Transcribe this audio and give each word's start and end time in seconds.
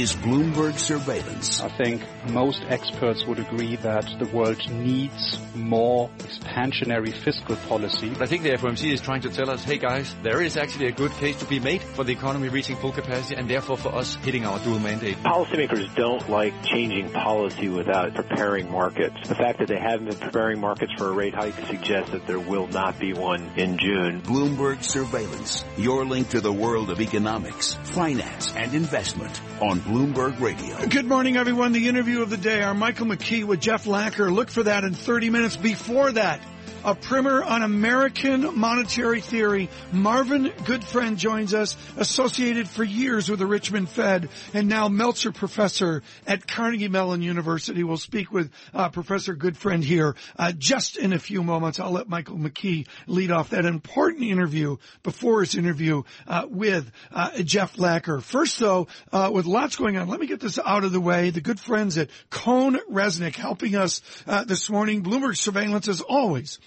is 0.00 0.12
Bloomberg 0.12 0.78
Surveillance. 0.78 1.60
I 1.60 1.68
think 1.68 2.02
most 2.30 2.62
experts 2.68 3.26
would 3.26 3.40
agree 3.40 3.74
that 3.76 4.06
the 4.20 4.26
world 4.26 4.70
needs 4.70 5.40
more 5.56 6.08
expansionary 6.18 7.12
fiscal 7.12 7.56
policy. 7.68 8.12
I 8.20 8.26
think 8.26 8.44
the 8.44 8.50
FOMC 8.50 8.92
is 8.92 9.00
trying 9.00 9.22
to 9.22 9.28
tell 9.28 9.50
us, 9.50 9.64
hey 9.64 9.78
guys, 9.78 10.14
there 10.22 10.40
is 10.40 10.56
actually 10.56 10.86
a 10.86 10.92
good 10.92 11.10
case 11.12 11.36
to 11.40 11.46
be 11.46 11.58
made 11.58 11.82
for 11.82 12.04
the 12.04 12.12
economy 12.12 12.48
reaching 12.48 12.76
full 12.76 12.92
capacity 12.92 13.34
and 13.34 13.50
therefore 13.50 13.76
for 13.76 13.88
us 13.88 14.14
hitting 14.16 14.46
our 14.46 14.60
dual 14.60 14.78
mandate. 14.78 15.16
Policymakers 15.24 15.92
don't 15.96 16.30
like 16.30 16.54
changing 16.62 17.10
policy 17.10 17.68
without 17.68 18.14
preparing 18.14 18.70
markets. 18.70 19.16
The 19.26 19.34
fact 19.34 19.58
that 19.58 19.66
they 19.66 19.80
haven't 19.80 20.10
been 20.10 20.18
preparing 20.18 20.60
markets 20.60 20.92
for 20.96 21.08
a 21.08 21.12
rate 21.12 21.34
hike 21.34 21.58
suggests 21.66 22.12
that 22.12 22.24
there 22.24 22.38
will 22.38 22.68
not 22.68 23.00
be 23.00 23.14
one 23.14 23.50
in 23.56 23.78
June. 23.78 24.22
Bloomberg 24.22 24.84
Surveillance, 24.84 25.64
your 25.76 26.04
link 26.04 26.28
to 26.28 26.40
the 26.40 26.52
world 26.52 26.90
of 26.90 27.00
economics, 27.00 27.74
finance, 27.82 28.54
and 28.54 28.74
investment 28.74 29.40
on 29.60 29.87
Bloomberg 29.88 30.38
Radio. 30.38 30.86
Good 30.86 31.06
morning, 31.06 31.38
everyone. 31.38 31.72
The 31.72 31.88
interview 31.88 32.20
of 32.20 32.28
the 32.28 32.36
day, 32.36 32.60
our 32.60 32.74
Michael 32.74 33.06
McKee 33.06 33.44
with 33.44 33.58
Jeff 33.58 33.86
Lacker. 33.86 34.30
Look 34.30 34.50
for 34.50 34.64
that 34.64 34.84
in 34.84 34.92
30 34.92 35.30
minutes. 35.30 35.56
Before 35.56 36.12
that, 36.12 36.42
a 36.84 36.94
primer 36.94 37.42
on 37.42 37.62
American 37.62 38.58
monetary 38.58 39.20
theory. 39.20 39.68
Marvin 39.92 40.46
Goodfriend 40.46 41.16
joins 41.16 41.54
us, 41.54 41.76
associated 41.96 42.68
for 42.68 42.84
years 42.84 43.28
with 43.28 43.38
the 43.38 43.46
Richmond 43.46 43.88
Fed 43.88 44.28
and 44.54 44.68
now 44.68 44.88
Meltzer 44.88 45.32
professor 45.32 46.02
at 46.26 46.46
Carnegie 46.46 46.88
Mellon 46.88 47.22
University. 47.22 47.84
We'll 47.84 47.96
speak 47.96 48.32
with 48.32 48.50
uh, 48.74 48.88
Professor 48.90 49.34
Goodfriend 49.34 49.84
here 49.84 50.16
uh, 50.38 50.52
just 50.52 50.96
in 50.96 51.12
a 51.12 51.18
few 51.18 51.42
moments. 51.42 51.80
I'll 51.80 51.90
let 51.90 52.08
Michael 52.08 52.36
McKee 52.36 52.86
lead 53.06 53.30
off 53.30 53.50
that 53.50 53.64
important 53.64 54.24
interview 54.24 54.76
before 55.02 55.40
his 55.40 55.54
interview 55.54 56.02
uh, 56.26 56.46
with 56.48 56.90
uh, 57.12 57.42
Jeff 57.42 57.76
Lacker. 57.76 58.22
First, 58.22 58.58
though, 58.58 58.88
uh, 59.12 59.30
with 59.32 59.46
lots 59.46 59.76
going 59.76 59.96
on, 59.96 60.08
let 60.08 60.20
me 60.20 60.26
get 60.26 60.40
this 60.40 60.58
out 60.58 60.84
of 60.84 60.92
the 60.92 61.00
way. 61.00 61.30
The 61.30 61.40
good 61.40 61.60
friends 61.60 61.98
at 61.98 62.10
Cone 62.30 62.78
Resnick 62.90 63.34
helping 63.34 63.76
us 63.76 64.00
uh, 64.26 64.44
this 64.44 64.70
morning. 64.70 65.02
Bloomberg 65.02 65.36
Surveillance, 65.36 65.88
as 65.88 66.00
always, 66.00 66.58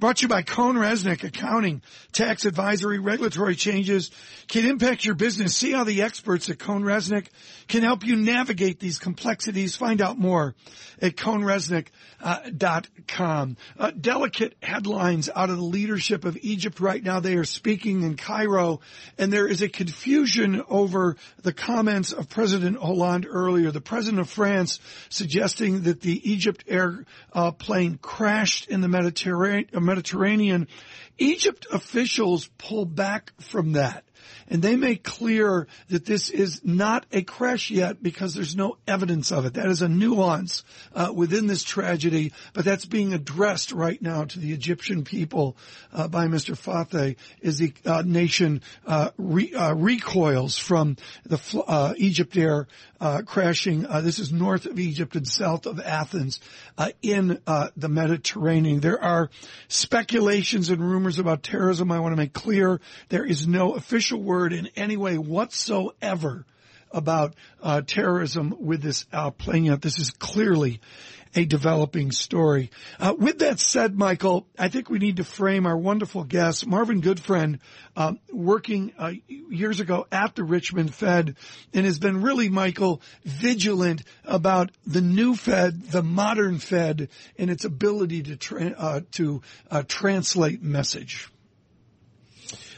Brought 0.00 0.16
to 0.16 0.22
you 0.22 0.28
by 0.28 0.42
CohnReznick 0.42 1.24
Accounting, 1.24 1.82
Tax 2.12 2.46
Advisory, 2.46 2.98
Regulatory 2.98 3.54
Changes 3.54 4.10
can 4.48 4.64
impact 4.64 5.04
your 5.04 5.14
business. 5.14 5.54
See 5.54 5.72
how 5.72 5.84
the 5.84 6.00
experts 6.00 6.48
at 6.48 6.56
CohnReznick 6.56 7.26
can 7.68 7.82
help 7.82 8.06
you 8.06 8.16
navigate 8.16 8.80
these 8.80 8.98
complexities. 8.98 9.76
Find 9.76 10.00
out 10.00 10.18
more 10.18 10.54
at 11.02 11.16
cohnresnick.com. 11.16 13.56
Uh, 13.78 13.82
uh, 13.82 13.90
delicate 13.90 14.56
headlines 14.62 15.28
out 15.34 15.50
of 15.50 15.56
the 15.56 15.62
leadership 15.62 16.24
of 16.24 16.38
Egypt 16.40 16.80
right 16.80 17.02
now. 17.02 17.20
They 17.20 17.36
are 17.36 17.44
speaking 17.44 18.02
in 18.02 18.16
Cairo 18.16 18.80
and 19.18 19.32
there 19.32 19.46
is 19.46 19.62
a 19.62 19.68
confusion 19.68 20.62
over 20.68 21.16
the 21.42 21.52
comments 21.52 22.12
of 22.12 22.28
President 22.28 22.78
Hollande 22.78 23.26
earlier. 23.28 23.70
The 23.70 23.80
president 23.80 24.20
of 24.20 24.30
France 24.30 24.80
suggesting 25.10 25.82
that 25.82 26.00
the 26.00 26.30
Egypt 26.30 26.64
airplane 26.66 27.94
uh, 27.94 27.98
crashed 28.02 28.68
in 28.68 28.80
the 28.80 28.88
Mediterranean 28.88 29.68
Mediterranean. 29.90 30.68
Egypt 31.18 31.66
officials 31.72 32.48
pull 32.58 32.84
back 32.84 33.32
from 33.40 33.72
that. 33.72 34.04
And 34.48 34.62
they 34.62 34.76
make 34.76 35.04
clear 35.04 35.66
that 35.88 36.04
this 36.04 36.30
is 36.30 36.60
not 36.64 37.06
a 37.12 37.22
crash 37.22 37.70
yet 37.70 38.02
because 38.02 38.34
there's 38.34 38.56
no 38.56 38.78
evidence 38.86 39.30
of 39.32 39.44
it. 39.44 39.54
That 39.54 39.66
is 39.66 39.82
a 39.82 39.88
nuance 39.88 40.64
uh, 40.94 41.12
within 41.14 41.46
this 41.46 41.62
tragedy, 41.62 42.32
but 42.52 42.64
that's 42.64 42.84
being 42.84 43.12
addressed 43.12 43.72
right 43.72 44.00
now 44.00 44.24
to 44.24 44.38
the 44.38 44.52
Egyptian 44.52 45.04
people 45.04 45.56
uh, 45.92 46.08
by 46.08 46.26
Mr. 46.26 46.56
Fathi 46.56 47.16
as 47.42 47.58
the 47.58 47.72
uh, 47.84 48.02
nation 48.04 48.62
uh, 48.86 49.10
re- 49.16 49.54
uh, 49.54 49.74
recoils 49.74 50.58
from 50.58 50.96
the 51.24 51.40
uh, 51.66 51.94
Egypt 51.96 52.36
Air 52.36 52.66
crashing. 53.24 53.82
this 54.02 54.18
is 54.18 54.30
north 54.30 54.66
of 54.66 54.78
Egypt 54.78 55.16
and 55.16 55.26
south 55.26 55.64
of 55.64 55.80
Athens 55.80 56.38
in 57.00 57.40
the 57.46 57.88
Mediterranean. 57.88 58.80
There 58.80 59.02
are 59.02 59.30
speculations 59.68 60.68
and 60.68 60.80
rumors 60.80 61.18
about 61.18 61.42
terrorism. 61.42 61.90
I 61.90 62.00
want 62.00 62.12
to 62.12 62.16
make 62.16 62.34
clear 62.34 62.80
there 63.08 63.24
is 63.24 63.46
no 63.46 63.72
official 63.72 64.09
word 64.16 64.52
in 64.52 64.68
any 64.76 64.96
way 64.96 65.18
whatsoever 65.18 66.44
about 66.90 67.34
uh, 67.62 67.82
terrorism 67.82 68.54
with 68.58 68.82
this 68.82 69.06
uh, 69.12 69.30
playing 69.30 69.68
out. 69.68 69.80
This 69.80 69.98
is 69.98 70.10
clearly 70.10 70.80
a 71.34 71.44
developing 71.44 72.10
story. 72.10 72.70
Uh, 72.98 73.14
with 73.16 73.38
that 73.38 73.60
said, 73.60 73.96
Michael, 73.96 74.46
I 74.58 74.68
think 74.68 74.90
we 74.90 74.98
need 74.98 75.18
to 75.18 75.24
frame 75.24 75.66
our 75.66 75.76
wonderful 75.76 76.24
guest, 76.24 76.66
Marvin 76.66 77.00
Goodfriend, 77.00 77.60
um, 77.96 78.18
working 78.32 78.92
uh, 78.98 79.12
years 79.28 79.80
ago 79.80 80.06
at 80.10 80.34
the 80.34 80.42
Richmond 80.42 80.92
Fed, 80.92 81.36
and 81.72 81.86
has 81.86 81.98
been 81.98 82.22
really, 82.22 82.48
Michael, 82.48 83.00
vigilant 83.24 84.02
about 84.24 84.72
the 84.86 85.00
new 85.00 85.36
Fed, 85.36 85.84
the 85.84 86.02
modern 86.02 86.58
Fed, 86.58 87.08
and 87.38 87.50
its 87.50 87.64
ability 87.64 88.24
to 88.24 88.36
tra- 88.36 88.74
uh, 88.76 89.00
to 89.12 89.42
uh, 89.70 89.82
translate 89.86 90.62
message. 90.62 91.28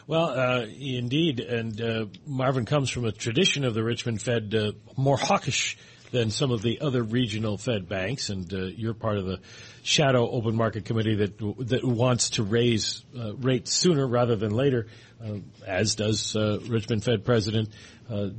Well, 0.09 0.31
uh, 0.31 0.67
indeed, 0.67 1.39
and 1.39 1.81
uh, 1.81 2.07
Marvin 2.27 2.65
comes 2.65 2.91
from 2.91 3.05
a 3.05 3.13
tradition 3.13 3.65
of 3.65 3.75
the 3.75 3.85
Richmond 3.85 4.21
Fed 4.21 4.53
uh, 4.53 4.73
more 4.97 5.17
hawkish 5.17 5.79
than 6.11 6.31
some 6.31 6.51
of 6.51 6.61
the 6.61 6.81
other 6.81 7.05
regional 7.05 7.57
Fed 7.57 7.89
banks, 7.89 8.29
and 8.29 8.53
uh, 8.53 8.65
you're 8.65 8.95
part 8.95 9.17
of 9.17 9.27
the 9.27 9.39
shadow 9.85 10.29
open 10.29 10.57
market 10.57 10.87
committee 10.87 11.15
that 11.15 11.39
that 11.69 11.85
wants 11.85 12.31
to 12.31 12.43
raise 12.43 13.05
uh, 13.17 13.35
rates 13.37 13.73
sooner 13.73 14.05
rather 14.05 14.35
than 14.35 14.51
later, 14.51 14.89
uh, 15.25 15.37
as 15.65 15.95
does 15.95 16.35
Richmond 16.35 17.05
Fed 17.05 17.25
President 17.25 17.69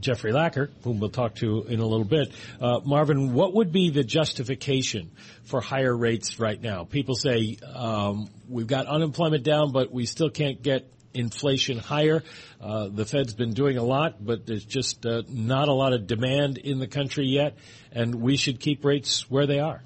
Jeffrey 0.02 0.34
Lacker, 0.34 0.70
whom 0.84 1.00
we'll 1.00 1.10
talk 1.10 1.36
to 1.36 1.64
in 1.64 1.80
a 1.80 1.86
little 1.86 2.06
bit. 2.06 2.32
Marvin, 2.60 3.34
what 3.34 3.54
would 3.56 3.72
be 3.72 3.90
the 3.90 4.04
justification 4.04 5.10
for 5.46 5.62
higher 5.62 5.96
rates 5.96 6.40
right 6.40 6.62
now? 6.62 6.84
People 6.84 7.16
say 7.16 7.58
um, 7.74 8.30
we've 8.50 8.68
got 8.68 8.86
unemployment 8.86 9.44
down, 9.44 9.72
but 9.72 9.92
we 9.92 10.06
still 10.06 10.30
can't 10.30 10.62
get 10.62 10.90
inflation 11.14 11.78
higher. 11.78 12.24
Uh, 12.62 12.90
the 12.90 13.06
Fed's 13.06 13.34
been 13.34 13.54
doing 13.54 13.78
a 13.78 13.84
lot, 13.84 14.24
but 14.24 14.46
there's 14.46 14.66
just 14.66 15.06
uh, 15.06 15.24
not 15.30 15.68
a 15.68 15.74
lot 15.74 15.94
of 15.94 16.08
demand 16.08 16.58
in 16.58 16.80
the 16.80 16.88
country 16.88 17.26
yet, 17.26 17.58
and 17.92 18.16
we 18.16 18.38
should 18.38 18.60
keep 18.60 18.86
rates 18.86 19.30
where 19.30 19.48
they 19.48 19.60
are. 19.60 19.82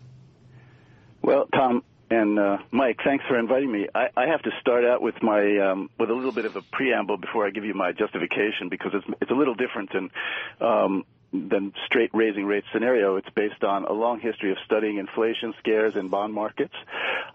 Well, 1.22 1.48
Tom 1.54 1.84
and 2.10 2.40
uh, 2.40 2.58
Mike, 2.72 3.00
thanks 3.04 3.26
for 3.28 3.38
inviting 3.38 3.72
me. 3.72 3.88
I, 3.94 4.08
I 4.16 4.28
have 4.28 4.42
to 4.44 4.52
start 4.62 4.86
out 4.86 5.02
with 5.02 5.16
my 5.22 5.58
um, 5.58 5.90
with 6.00 6.10
a 6.10 6.14
little 6.14 6.32
bit 6.32 6.46
of 6.46 6.56
a 6.56 6.62
preamble 6.62 7.18
before 7.18 7.46
I 7.46 7.50
give 7.50 7.66
you 7.66 7.74
my 7.74 7.92
justification 7.92 8.70
because 8.70 8.92
it's 8.94 9.06
it's 9.22 9.32
a 9.32 9.34
little 9.34 9.56
different 9.56 9.92
than 9.92 10.10
um, 10.62 11.04
than 11.34 11.74
straight 11.86 12.12
raising 12.14 12.46
rates 12.46 12.68
scenario. 12.72 13.18
It's 13.18 13.30
based 13.36 13.64
on 13.64 13.84
a 13.84 13.92
long 13.92 14.22
history 14.22 14.52
of 14.52 14.58
studying 14.66 14.98
inflation 14.98 15.54
scares 15.60 15.96
in 15.96 16.08
bond 16.08 16.34
markets. 16.34 16.74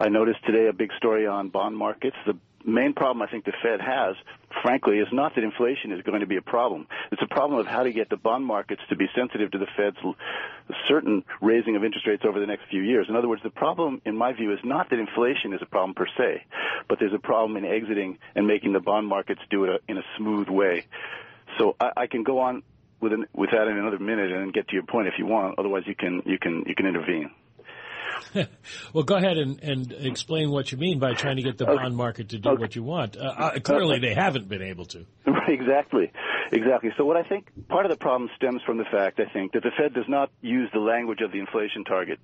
I 0.00 0.08
noticed 0.08 0.44
today 0.46 0.68
a 0.68 0.72
big 0.72 0.90
story 0.96 1.26
on 1.26 1.50
bond 1.50 1.76
markets. 1.76 2.16
The 2.24 2.38
main 2.64 2.94
problem 2.94 3.22
I 3.22 3.30
think 3.30 3.44
the 3.44 3.52
Fed 3.62 3.80
has, 3.80 4.16
frankly, 4.62 4.98
is 4.98 5.08
not 5.12 5.34
that 5.34 5.44
inflation 5.44 5.92
is 5.92 6.02
going 6.02 6.20
to 6.20 6.26
be 6.26 6.36
a 6.36 6.42
problem. 6.42 6.86
It's 7.10 7.22
a 7.22 7.26
problem 7.26 7.60
of 7.60 7.66
how 7.66 7.82
to 7.82 7.92
get 7.92 8.08
the 8.10 8.16
bond 8.16 8.44
markets 8.44 8.82
to 8.88 8.96
be 8.96 9.06
sensitive 9.14 9.50
to 9.52 9.58
the 9.58 9.66
Fed's 9.76 9.96
certain 10.88 11.24
raising 11.40 11.76
of 11.76 11.84
interest 11.84 12.06
rates 12.06 12.24
over 12.26 12.40
the 12.40 12.46
next 12.46 12.64
few 12.70 12.82
years. 12.82 13.06
In 13.08 13.16
other 13.16 13.28
words, 13.28 13.42
the 13.42 13.50
problem, 13.50 14.00
in 14.04 14.16
my 14.16 14.32
view, 14.32 14.52
is 14.52 14.60
not 14.64 14.90
that 14.90 14.98
inflation 14.98 15.52
is 15.52 15.60
a 15.62 15.66
problem 15.66 15.94
per 15.94 16.06
se, 16.18 16.44
but 16.88 16.98
there's 16.98 17.14
a 17.14 17.18
problem 17.18 17.56
in 17.56 17.64
exiting 17.64 18.18
and 18.34 18.46
making 18.46 18.72
the 18.72 18.80
bond 18.80 19.06
markets 19.06 19.40
do 19.50 19.64
it 19.64 19.70
uh, 19.70 19.78
in 19.88 19.98
a 19.98 20.02
smooth 20.16 20.48
way. 20.48 20.86
So 21.58 21.76
I, 21.80 21.92
I 21.96 22.06
can 22.06 22.22
go 22.22 22.40
on 22.40 22.62
with, 23.00 23.12
an, 23.12 23.26
with 23.34 23.50
that 23.50 23.68
in 23.68 23.76
another 23.76 23.98
minute 23.98 24.32
and 24.32 24.52
get 24.52 24.68
to 24.68 24.74
your 24.74 24.84
point 24.84 25.08
if 25.08 25.14
you 25.18 25.26
want. 25.26 25.58
Otherwise, 25.58 25.82
you 25.86 25.94
can 25.94 26.22
you 26.24 26.38
can 26.38 26.64
you 26.66 26.74
can 26.74 26.86
intervene. 26.86 27.30
well, 28.92 29.04
go 29.04 29.16
ahead 29.16 29.38
and, 29.38 29.62
and 29.62 29.92
explain 29.92 30.50
what 30.50 30.72
you 30.72 30.78
mean 30.78 30.98
by 30.98 31.14
trying 31.14 31.36
to 31.36 31.42
get 31.42 31.58
the 31.58 31.66
bond 31.66 31.96
market 31.96 32.30
to 32.30 32.38
do 32.38 32.50
okay. 32.50 32.60
what 32.60 32.76
you 32.76 32.82
want. 32.82 33.16
Uh, 33.16 33.20
uh, 33.20 33.58
clearly, 33.60 33.98
they 33.98 34.14
haven't 34.14 34.48
been 34.48 34.62
able 34.62 34.86
to. 34.86 35.04
exactly, 35.48 36.10
exactly. 36.52 36.90
So, 36.96 37.04
what 37.04 37.16
I 37.16 37.22
think 37.22 37.46
part 37.68 37.86
of 37.86 37.90
the 37.90 37.96
problem 37.96 38.30
stems 38.36 38.62
from 38.62 38.78
the 38.78 38.84
fact, 38.84 39.20
I 39.20 39.26
think, 39.32 39.52
that 39.52 39.62
the 39.62 39.70
Fed 39.76 39.94
does 39.94 40.08
not 40.08 40.30
use 40.40 40.70
the 40.72 40.80
language 40.80 41.20
of 41.20 41.32
the 41.32 41.40
inflation 41.40 41.84
target 41.84 42.18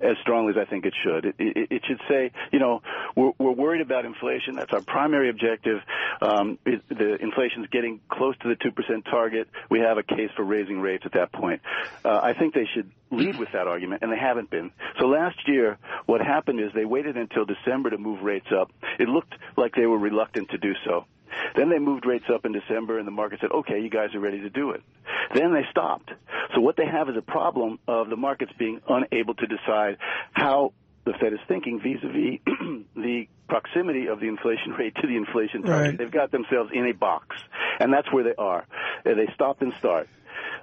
as 0.00 0.16
strongly 0.22 0.52
as 0.52 0.58
I 0.58 0.68
think 0.68 0.86
it 0.86 0.94
should. 1.02 1.24
It, 1.24 1.34
it, 1.38 1.68
it 1.70 1.82
should 1.86 2.00
say, 2.08 2.32
you 2.52 2.58
know, 2.58 2.82
we're, 3.16 3.32
we're, 3.38 3.50
worried 3.52 3.82
about 3.82 4.04
inflation. 4.04 4.56
That's 4.56 4.72
our 4.72 4.80
primary 4.80 5.28
objective. 5.28 5.80
Um, 6.22 6.58
it, 6.64 6.82
the 6.88 7.16
inflation's 7.16 7.66
getting 7.68 8.00
close 8.08 8.36
to 8.38 8.48
the 8.48 8.56
two 8.56 8.72
percent 8.72 9.04
target. 9.04 9.48
We 9.70 9.80
have 9.80 9.98
a 9.98 10.02
case 10.02 10.30
for 10.36 10.44
raising 10.44 10.80
rates 10.80 11.04
at 11.06 11.12
that 11.12 11.32
point. 11.32 11.60
Uh, 12.04 12.20
I 12.22 12.34
think 12.34 12.54
they 12.54 12.68
should 12.74 12.90
lead 13.10 13.38
with 13.38 13.50
that 13.52 13.66
argument, 13.66 14.02
and 14.02 14.12
they 14.12 14.18
haven't 14.18 14.50
been. 14.50 14.70
So 14.98 15.06
last 15.06 15.36
year, 15.46 15.78
what 16.06 16.20
happened 16.20 16.60
is 16.60 16.72
they 16.74 16.84
waited 16.84 17.16
until 17.16 17.44
December 17.44 17.90
to 17.90 17.98
move 17.98 18.22
rates 18.22 18.46
up. 18.56 18.70
It 18.98 19.08
looked 19.08 19.34
like 19.56 19.74
they 19.74 19.86
were 19.86 19.98
reluctant 19.98 20.50
to 20.50 20.58
do 20.58 20.74
so. 20.84 21.06
Then 21.56 21.70
they 21.70 21.78
moved 21.78 22.06
rates 22.06 22.26
up 22.32 22.44
in 22.44 22.52
December, 22.52 22.98
and 22.98 23.06
the 23.06 23.12
market 23.12 23.40
said, 23.40 23.50
okay, 23.52 23.80
you 23.80 23.90
guys 23.90 24.14
are 24.14 24.20
ready 24.20 24.40
to 24.40 24.50
do 24.50 24.70
it. 24.70 24.82
Then 25.34 25.52
they 25.52 25.64
stopped. 25.70 26.10
So 26.54 26.60
what 26.60 26.76
they 26.76 26.86
have 26.86 27.08
is 27.08 27.16
a 27.16 27.22
problem 27.22 27.78
of 27.86 28.08
the 28.10 28.16
markets 28.16 28.52
being 28.58 28.80
unable 28.88 29.34
to 29.34 29.46
decide 29.46 29.98
how 30.32 30.72
the 31.04 31.12
Fed 31.20 31.32
is 31.32 31.38
thinking 31.48 31.80
vis-a-vis 31.80 32.40
the 32.96 33.26
proximity 33.48 34.06
of 34.08 34.20
the 34.20 34.28
inflation 34.28 34.72
rate 34.72 34.94
to 34.96 35.06
the 35.06 35.16
inflation 35.16 35.62
target. 35.62 35.90
Right. 35.90 35.98
They've 35.98 36.10
got 36.10 36.30
themselves 36.30 36.70
in 36.72 36.86
a 36.86 36.92
box, 36.92 37.36
and 37.80 37.92
that's 37.92 38.12
where 38.12 38.24
they 38.24 38.34
are. 38.36 38.66
They 39.04 39.28
stop 39.34 39.62
and 39.62 39.72
start. 39.78 40.08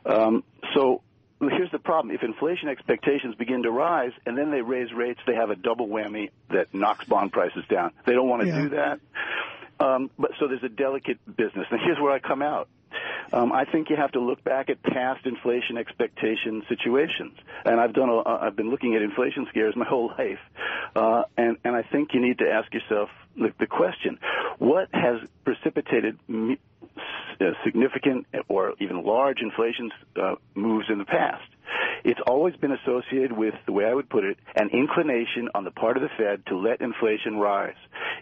Um, 0.06 0.44
so 0.74 1.02
here's 1.42 1.72
the 1.72 1.80
problem. 1.80 2.14
If 2.16 2.24
inflation 2.24 2.70
expectations 2.70 3.36
begin 3.36 3.64
to 3.64 3.72
rise 3.72 4.12
and 4.26 4.38
then 4.38 4.52
they 4.52 4.62
raise 4.62 4.92
rates, 4.94 5.20
they 5.28 5.36
have 5.36 5.50
a 5.50 5.56
double 5.56 5.88
whammy 5.88 6.30
that 6.50 6.74
knocks 6.74 7.06
bond 7.06 7.32
prices 7.32 7.64
down. 7.70 7.92
They 8.06 8.14
don't 8.14 8.28
want 8.30 8.44
to 8.44 8.48
Yeah. 8.48 8.62
do 8.62 8.70
that. 8.70 9.00
Um, 9.80 10.10
but 10.18 10.32
so 10.40 10.48
there's 10.48 10.64
a 10.64 10.70
delicate 10.70 11.20
business. 11.26 11.68
And 11.70 11.80
here's 11.84 12.00
where 12.00 12.12
I 12.12 12.20
come 12.20 12.42
out. 12.42 12.68
Um, 13.34 13.52
I 13.52 13.66
think 13.66 13.90
you 13.90 13.98
have 13.98 14.12
to 14.14 14.20
look 14.20 14.44
back 14.44 14.70
at 14.70 14.82
past 14.82 15.26
inflation 15.26 15.78
expectation 15.78 16.64
situations, 16.70 17.34
and 17.66 17.80
I've 17.80 17.94
done. 17.94 18.10
A, 18.10 18.24
I've 18.24 18.56
been 18.56 18.70
looking 18.70 18.96
at 18.96 19.02
inflation 19.02 19.46
scares 19.50 19.76
my 19.76 19.86
whole 19.90 20.08
life, 20.18 20.40
uh, 20.96 21.24
and 21.38 21.58
and 21.64 21.76
I 21.76 21.84
think 21.84 22.14
you 22.14 22.22
need 22.22 22.40
to 22.40 22.50
ask 22.50 22.74
yourself 22.74 23.10
the, 23.36 23.54
the 23.60 23.68
question: 23.68 24.18
What 24.60 24.88
has 24.94 25.20
precipitated 25.44 26.18
uh, 26.30 27.46
significant 27.66 28.28
or 28.48 28.74
even 28.80 29.04
large 29.04 29.42
inflation 29.42 29.92
uh, 30.16 30.36
moves 30.56 30.86
in 30.90 30.98
the 30.98 31.06
past? 31.06 31.44
It's 32.04 32.20
always 32.26 32.56
been 32.56 32.72
associated 32.72 33.32
with 33.32 33.54
the 33.66 33.72
way 33.72 33.86
I 33.86 33.94
would 33.94 34.10
put 34.10 34.24
it, 34.24 34.38
an 34.56 34.70
inclination 34.70 35.50
on 35.54 35.64
the 35.64 35.72
part 35.72 35.98
of 35.98 36.04
the 36.04 36.10
Fed 36.18 36.46
to 36.48 36.58
let 36.58 36.82
inflation 36.82 37.38
rise, 37.38 37.76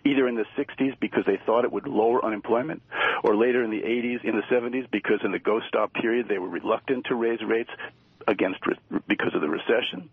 either 0.03 0.27
in 0.27 0.36
the 0.36 0.45
60s 0.57 1.00
because 1.00 1.24
they 1.25 1.39
thought 1.45 1.65
it 1.65 1.71
would 1.71 1.88
lower 1.88 2.24
unemployment, 2.24 2.81
or 3.24 3.36
later 3.36 3.63
in 3.63 3.71
the 3.71 3.81
80s, 3.81 4.24
in 4.24 4.36
the 4.36 4.44
70s 4.44 4.89
because 4.92 5.19
in 5.24 5.31
the 5.31 5.39
go 5.39 5.59
stop 5.68 5.94
period 5.94 6.27
they 6.27 6.39
were 6.39 6.50
reluctant 6.50 7.06
to 7.07 7.15
raise 7.15 7.42
rates 7.42 7.69
against 8.27 8.59
because 9.07 9.33
of 9.36 9.42
the 9.42 9.50
recession. 9.50 10.09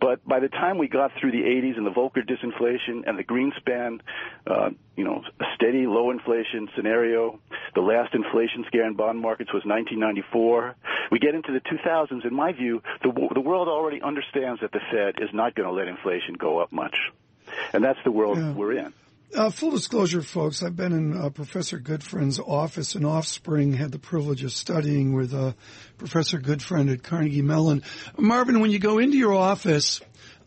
But 0.00 0.26
by 0.26 0.38
the 0.40 0.48
time 0.48 0.78
we 0.78 0.86
got 0.88 1.10
through 1.20 1.32
the 1.32 1.42
80s 1.42 1.76
and 1.76 1.84
the 1.84 1.90
Volcker 1.90 2.24
disinflation 2.24 3.02
and 3.08 3.18
the 3.18 3.24
Greenspan, 3.24 4.00
uh, 4.46 4.70
you 4.96 5.04
know, 5.04 5.22
steady 5.56 5.86
low 5.86 6.10
inflation 6.10 6.68
scenario, 6.76 7.40
the 7.74 7.80
last 7.80 8.14
inflation 8.14 8.64
scare 8.68 8.86
in 8.86 8.94
bond 8.94 9.18
markets 9.20 9.52
was 9.52 9.64
1994. 9.64 10.76
We 11.10 11.18
get 11.18 11.34
into 11.34 11.52
the 11.52 11.60
2000s. 11.60 12.24
In 12.24 12.34
my 12.34 12.52
view, 12.52 12.82
the, 13.02 13.10
the 13.34 13.40
world 13.40 13.68
already 13.68 14.00
understands 14.00 14.60
that 14.60 14.72
the 14.72 14.80
Fed 14.90 15.16
is 15.22 15.30
not 15.32 15.54
going 15.54 15.68
to 15.68 15.74
let 15.74 15.88
inflation 15.88 16.34
go 16.34 16.58
up 16.58 16.70
much, 16.72 16.96
and 17.72 17.82
that's 17.82 17.98
the 18.04 18.12
world 18.12 18.38
Yeah. 18.38 18.52
we're 18.52 18.72
in. 18.74 18.92
Uh, 19.34 19.50
full 19.50 19.70
disclosure, 19.70 20.22
folks, 20.22 20.62
I've 20.62 20.74
been 20.74 20.92
in 20.92 21.16
uh, 21.16 21.28
Professor 21.28 21.78
Goodfriend's 21.78 22.40
office 22.40 22.94
in 22.94 23.04
Offspring, 23.04 23.74
had 23.74 23.92
the 23.92 23.98
privilege 23.98 24.42
of 24.42 24.52
studying 24.52 25.12
with 25.12 25.34
uh, 25.34 25.52
Professor 25.98 26.38
Goodfriend 26.38 26.90
at 26.90 27.02
Carnegie 27.02 27.42
Mellon. 27.42 27.82
Marvin, 28.16 28.60
when 28.60 28.70
you 28.70 28.78
go 28.78 28.98
into 28.98 29.18
your 29.18 29.34
office, 29.34 30.00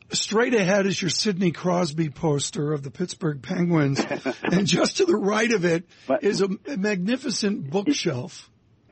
straight 0.09 0.55
ahead 0.55 0.87
is 0.87 0.99
your 0.99 1.11
Sidney 1.11 1.51
Crosby 1.51 2.09
poster 2.09 2.73
of 2.73 2.81
the 2.81 2.89
Pittsburgh 2.89 3.43
Penguins, 3.43 4.03
and 4.43 4.65
just 4.65 4.97
to 4.97 5.05
the 5.05 5.15
right 5.15 5.51
of 5.51 5.63
it 5.63 5.85
is 6.21 6.41
a 6.41 6.49
magnificent 6.75 7.69
bookshelf 7.69 8.49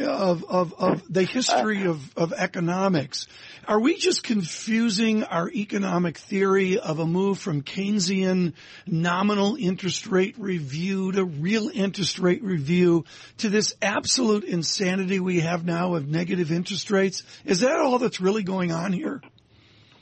of, 0.00 0.44
of, 0.44 0.74
of 0.78 1.02
the 1.12 1.22
history 1.22 1.86
of, 1.86 2.16
of 2.16 2.32
economics. 2.32 3.26
Are 3.66 3.80
we 3.80 3.96
just 3.96 4.22
confusing 4.22 5.24
our 5.24 5.48
economic 5.50 6.18
theory 6.18 6.78
of 6.78 6.98
a 6.98 7.06
move 7.06 7.38
from 7.38 7.62
Keynesian 7.62 8.54
nominal 8.86 9.56
interest 9.56 10.06
rate 10.06 10.34
review 10.38 11.12
to 11.12 11.24
real 11.24 11.70
interest 11.72 12.18
rate 12.18 12.42
review 12.42 13.04
to 13.38 13.48
this 13.48 13.74
absolute 13.80 14.44
insanity 14.44 15.20
we 15.20 15.40
have 15.40 15.64
now 15.64 15.94
of 15.94 16.08
negative 16.08 16.52
interest 16.52 16.90
rates? 16.90 17.22
Is 17.44 17.60
that 17.60 17.80
all 17.80 17.98
that's 17.98 18.20
really 18.20 18.42
going 18.42 18.72
on 18.72 18.92
here? 18.92 19.22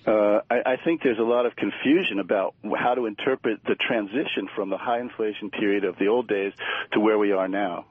Uh, 0.04 0.40
I, 0.50 0.72
I 0.72 0.76
think 0.84 1.02
there's 1.04 1.20
a 1.20 1.22
lot 1.22 1.46
of 1.46 1.54
confusion 1.54 2.18
about 2.18 2.54
how 2.76 2.94
to 2.94 3.06
interpret 3.06 3.60
the 3.64 3.76
transition 3.76 4.48
from 4.56 4.68
the 4.68 4.76
high 4.76 5.00
inflation 5.00 5.50
period 5.50 5.84
of 5.84 5.96
the 5.98 6.08
old 6.08 6.26
days 6.26 6.52
to 6.92 7.00
where 7.00 7.18
we 7.18 7.30
are 7.30 7.46
now. 7.46 7.86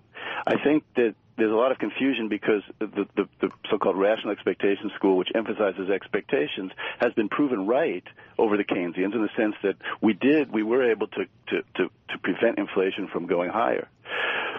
I 0.45 0.55
think 0.63 0.83
that 0.95 1.15
there's 1.37 1.51
a 1.51 1.55
lot 1.55 1.71
of 1.71 1.79
confusion 1.79 2.27
because 2.29 2.61
the, 2.79 3.07
the, 3.15 3.27
the 3.39 3.49
so-called 3.69 3.97
rational 3.97 4.31
expectation 4.31 4.91
school, 4.95 5.17
which 5.17 5.29
emphasizes 5.33 5.89
expectations, 5.89 6.71
has 6.99 7.13
been 7.13 7.29
proven 7.29 7.65
right 7.65 8.03
over 8.37 8.57
the 8.57 8.63
Keynesians 8.63 9.15
in 9.15 9.21
the 9.21 9.29
sense 9.35 9.55
that 9.63 9.75
we 10.01 10.13
did, 10.13 10.51
we 10.51 10.63
were 10.63 10.91
able 10.91 11.07
to, 11.07 11.25
to, 11.47 11.61
to, 11.75 11.89
to 12.09 12.17
prevent 12.21 12.59
inflation 12.59 13.07
from 13.07 13.25
going 13.25 13.49
higher. 13.49 13.87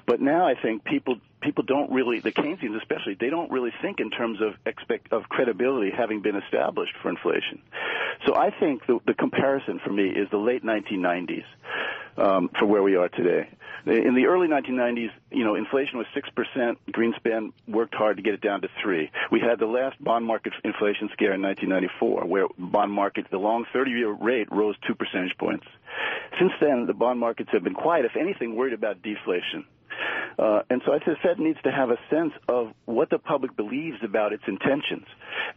But 0.06 0.20
now 0.20 0.46
I 0.46 0.54
think 0.60 0.84
people 0.84 1.18
people 1.40 1.64
don't 1.64 1.92
really 1.92 2.20
the 2.20 2.32
Keynesians 2.32 2.76
especially 2.76 3.14
they 3.18 3.30
don't 3.30 3.50
really 3.50 3.72
think 3.82 4.00
in 4.00 4.10
terms 4.10 4.40
of 4.40 4.54
expect 4.66 5.12
of 5.12 5.24
credibility 5.28 5.90
having 5.96 6.22
been 6.22 6.36
established 6.36 6.94
for 7.02 7.08
inflation. 7.08 7.60
So 8.26 8.34
I 8.34 8.50
think 8.50 8.86
the, 8.86 8.98
the 9.06 9.14
comparison 9.14 9.80
for 9.84 9.92
me 9.92 10.08
is 10.08 10.28
the 10.30 10.38
late 10.38 10.64
1990s 10.64 11.44
um, 12.16 12.50
for 12.58 12.66
where 12.66 12.82
we 12.82 12.96
are 12.96 13.08
today. 13.08 13.48
In 13.84 14.14
the 14.14 14.26
early 14.26 14.46
1990s, 14.46 15.10
you 15.32 15.44
know, 15.44 15.56
inflation 15.56 15.98
was 15.98 16.06
six 16.14 16.28
percent. 16.30 16.78
Greenspan 16.92 17.52
worked 17.66 17.94
hard 17.94 18.16
to 18.18 18.22
get 18.22 18.34
it 18.34 18.40
down 18.40 18.60
to 18.62 18.68
three. 18.80 19.10
We 19.32 19.40
had 19.40 19.58
the 19.58 19.66
last 19.66 20.02
bond 20.02 20.24
market 20.24 20.52
inflation 20.62 21.10
scare 21.12 21.34
in 21.34 21.42
1994, 21.42 22.26
where 22.26 22.46
bond 22.56 22.92
market 22.92 23.26
the 23.30 23.38
long 23.38 23.64
30-year 23.74 24.10
rate 24.12 24.48
rose 24.52 24.76
two 24.86 24.94
percentage 24.94 25.36
points. 25.36 25.66
Since 26.38 26.52
then, 26.60 26.86
the 26.86 26.94
bond 26.94 27.18
markets 27.18 27.50
have 27.52 27.64
been 27.64 27.74
quiet. 27.74 28.04
If 28.04 28.16
anything, 28.16 28.54
worried 28.54 28.72
about 28.74 29.02
deflation. 29.02 29.64
Uh, 30.38 30.62
and 30.70 30.80
so 30.86 30.92
I 30.92 30.98
think 30.98 31.18
the 31.18 31.28
Fed 31.28 31.38
needs 31.38 31.60
to 31.64 31.70
have 31.70 31.90
a 31.90 31.98
sense 32.08 32.32
of 32.48 32.72
what 32.84 33.10
the 33.10 33.18
public 33.18 33.56
believes 33.56 33.98
about 34.02 34.32
its 34.32 34.44
intentions. 34.46 35.06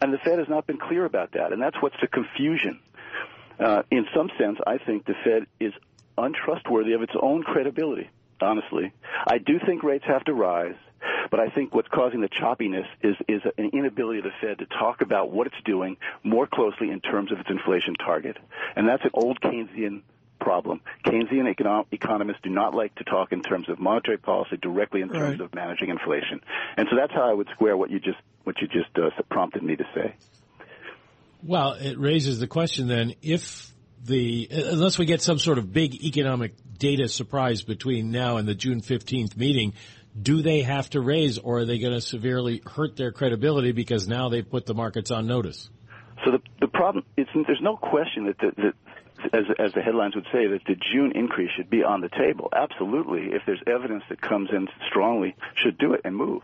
And 0.02 0.14
the 0.14 0.18
Fed 0.18 0.40
has 0.40 0.50
not 0.50 0.68
been 0.68 0.78
clear 0.78 1.06
about 1.06 1.32
that. 1.34 1.54
And 1.54 1.62
that's 1.62 1.82
what's 1.82 1.96
the 2.02 2.08
confusion. 2.08 2.80
Uh, 3.60 3.84
in 3.90 4.06
some 4.14 4.30
sense, 4.38 4.60
I 4.68 4.78
think 4.78 5.06
the 5.06 5.16
Fed 5.24 5.46
is 5.60 5.74
untrustworthy 6.18 6.94
of 6.94 7.02
its 7.02 7.14
own 7.20 7.44
credibility, 7.44 8.10
honestly. 8.42 8.92
I 9.28 9.38
do 9.38 9.60
think 9.66 9.84
rates 9.84 10.06
have 10.08 10.24
to 10.26 10.34
rise. 10.34 10.76
But 11.30 11.40
I 11.40 11.50
think 11.50 11.74
what's 11.74 11.88
causing 11.90 12.22
the 12.22 12.30
choppiness 12.30 12.86
is, 13.02 13.16
is 13.28 13.42
an 13.58 13.72
inability 13.74 14.20
of 14.20 14.26
the 14.26 14.32
Fed 14.42 14.60
to 14.60 14.66
talk 14.66 15.02
about 15.02 15.32
what 15.32 15.48
it's 15.48 15.56
doing 15.66 15.98
more 16.24 16.48
closely 16.48 16.90
in 16.90 17.00
terms 17.02 17.32
of 17.32 17.40
its 17.40 17.50
inflation 17.50 17.94
target. 17.96 18.38
And 18.76 18.88
that's 18.88 19.04
an 19.04 19.12
old 19.14 19.40
Keynesian 19.42 20.02
problem. 20.40 20.82
Keynesian 21.06 21.54
econo- 21.54 21.86
economists 21.92 22.40
do 22.44 22.50
not 22.50 22.74
like 22.74 22.94
to 22.96 23.04
talk 23.04 23.32
in 23.32 23.42
terms 23.42 23.70
of 23.70 23.80
monetary 23.80 24.18
policy 24.18 24.58
directly 24.58 25.02
in 25.02 25.10
terms 25.10 25.40
Right. 25.40 25.42
of 25.42 25.54
managing 25.54 25.90
inflation. 25.90 26.42
And 26.78 26.88
so 26.90 26.96
that's 26.96 27.14
how 27.14 27.30
I 27.30 27.34
would 27.34 27.50
square 27.54 27.76
what 27.78 27.90
you 27.90 28.00
just 28.00 28.20
what 28.44 28.62
you 28.62 28.68
just 28.68 28.96
uh, 28.98 29.10
prompted 29.30 29.64
me 29.64 29.76
to 29.76 29.84
say. 29.96 30.16
Well, 31.44 31.74
it 31.74 31.98
raises 31.98 32.40
the 32.40 32.48
question 32.48 32.88
then 32.88 33.16
if 33.22 33.74
the 34.06 34.48
unless 34.52 34.98
we 34.98 35.06
get 35.06 35.22
some 35.22 35.40
sort 35.40 35.58
of 35.58 35.72
big 35.72 35.96
economic 36.04 36.54
data 36.78 37.08
surprise 37.08 37.62
between 37.62 38.12
now 38.12 38.38
and 38.38 38.48
the 38.48 38.56
June 38.56 38.82
15th 38.82 39.36
meeting, 39.36 39.74
do 40.20 40.42
they 40.42 40.62
have 40.62 40.90
to 40.92 41.02
raise 41.02 41.38
or 41.38 41.60
are 41.60 41.66
they 41.66 41.80
going 41.80 41.94
to 41.94 42.02
severely 42.02 42.62
hurt 42.66 42.96
their 42.96 43.12
credibility 43.12 43.72
because 43.72 44.08
now 44.08 44.30
they've 44.30 44.50
put 44.50 44.66
the 44.66 44.74
markets 44.74 45.12
on 45.12 45.28
notice? 45.28 45.70
So 46.24 46.32
the 46.32 46.40
the 46.62 46.68
problem 46.68 47.06
it's 47.18 47.30
there's 47.34 47.62
no 47.62 47.76
question 47.76 48.26
that 48.28 48.38
the, 48.38 48.52
that 48.62 48.74
as 49.34 49.44
as 49.60 49.74
the 49.74 49.82
headlines 49.82 50.16
would 50.16 50.28
say 50.32 50.48
that 50.48 50.62
the 50.68 50.76
June 50.76 51.12
increase 51.16 51.52
should 51.56 51.70
be 51.70 51.84
on 51.84 52.02
the 52.02 52.10
table. 52.10 52.50
Absolutely, 52.54 53.34
if 53.34 53.42
there's 53.46 53.62
evidence 53.68 54.04
that 54.10 54.22
comes 54.22 54.50
in 54.52 54.68
strongly, 54.88 55.36
should 55.56 55.78
do 55.78 55.94
it 55.94 56.02
and 56.04 56.16
move. 56.16 56.42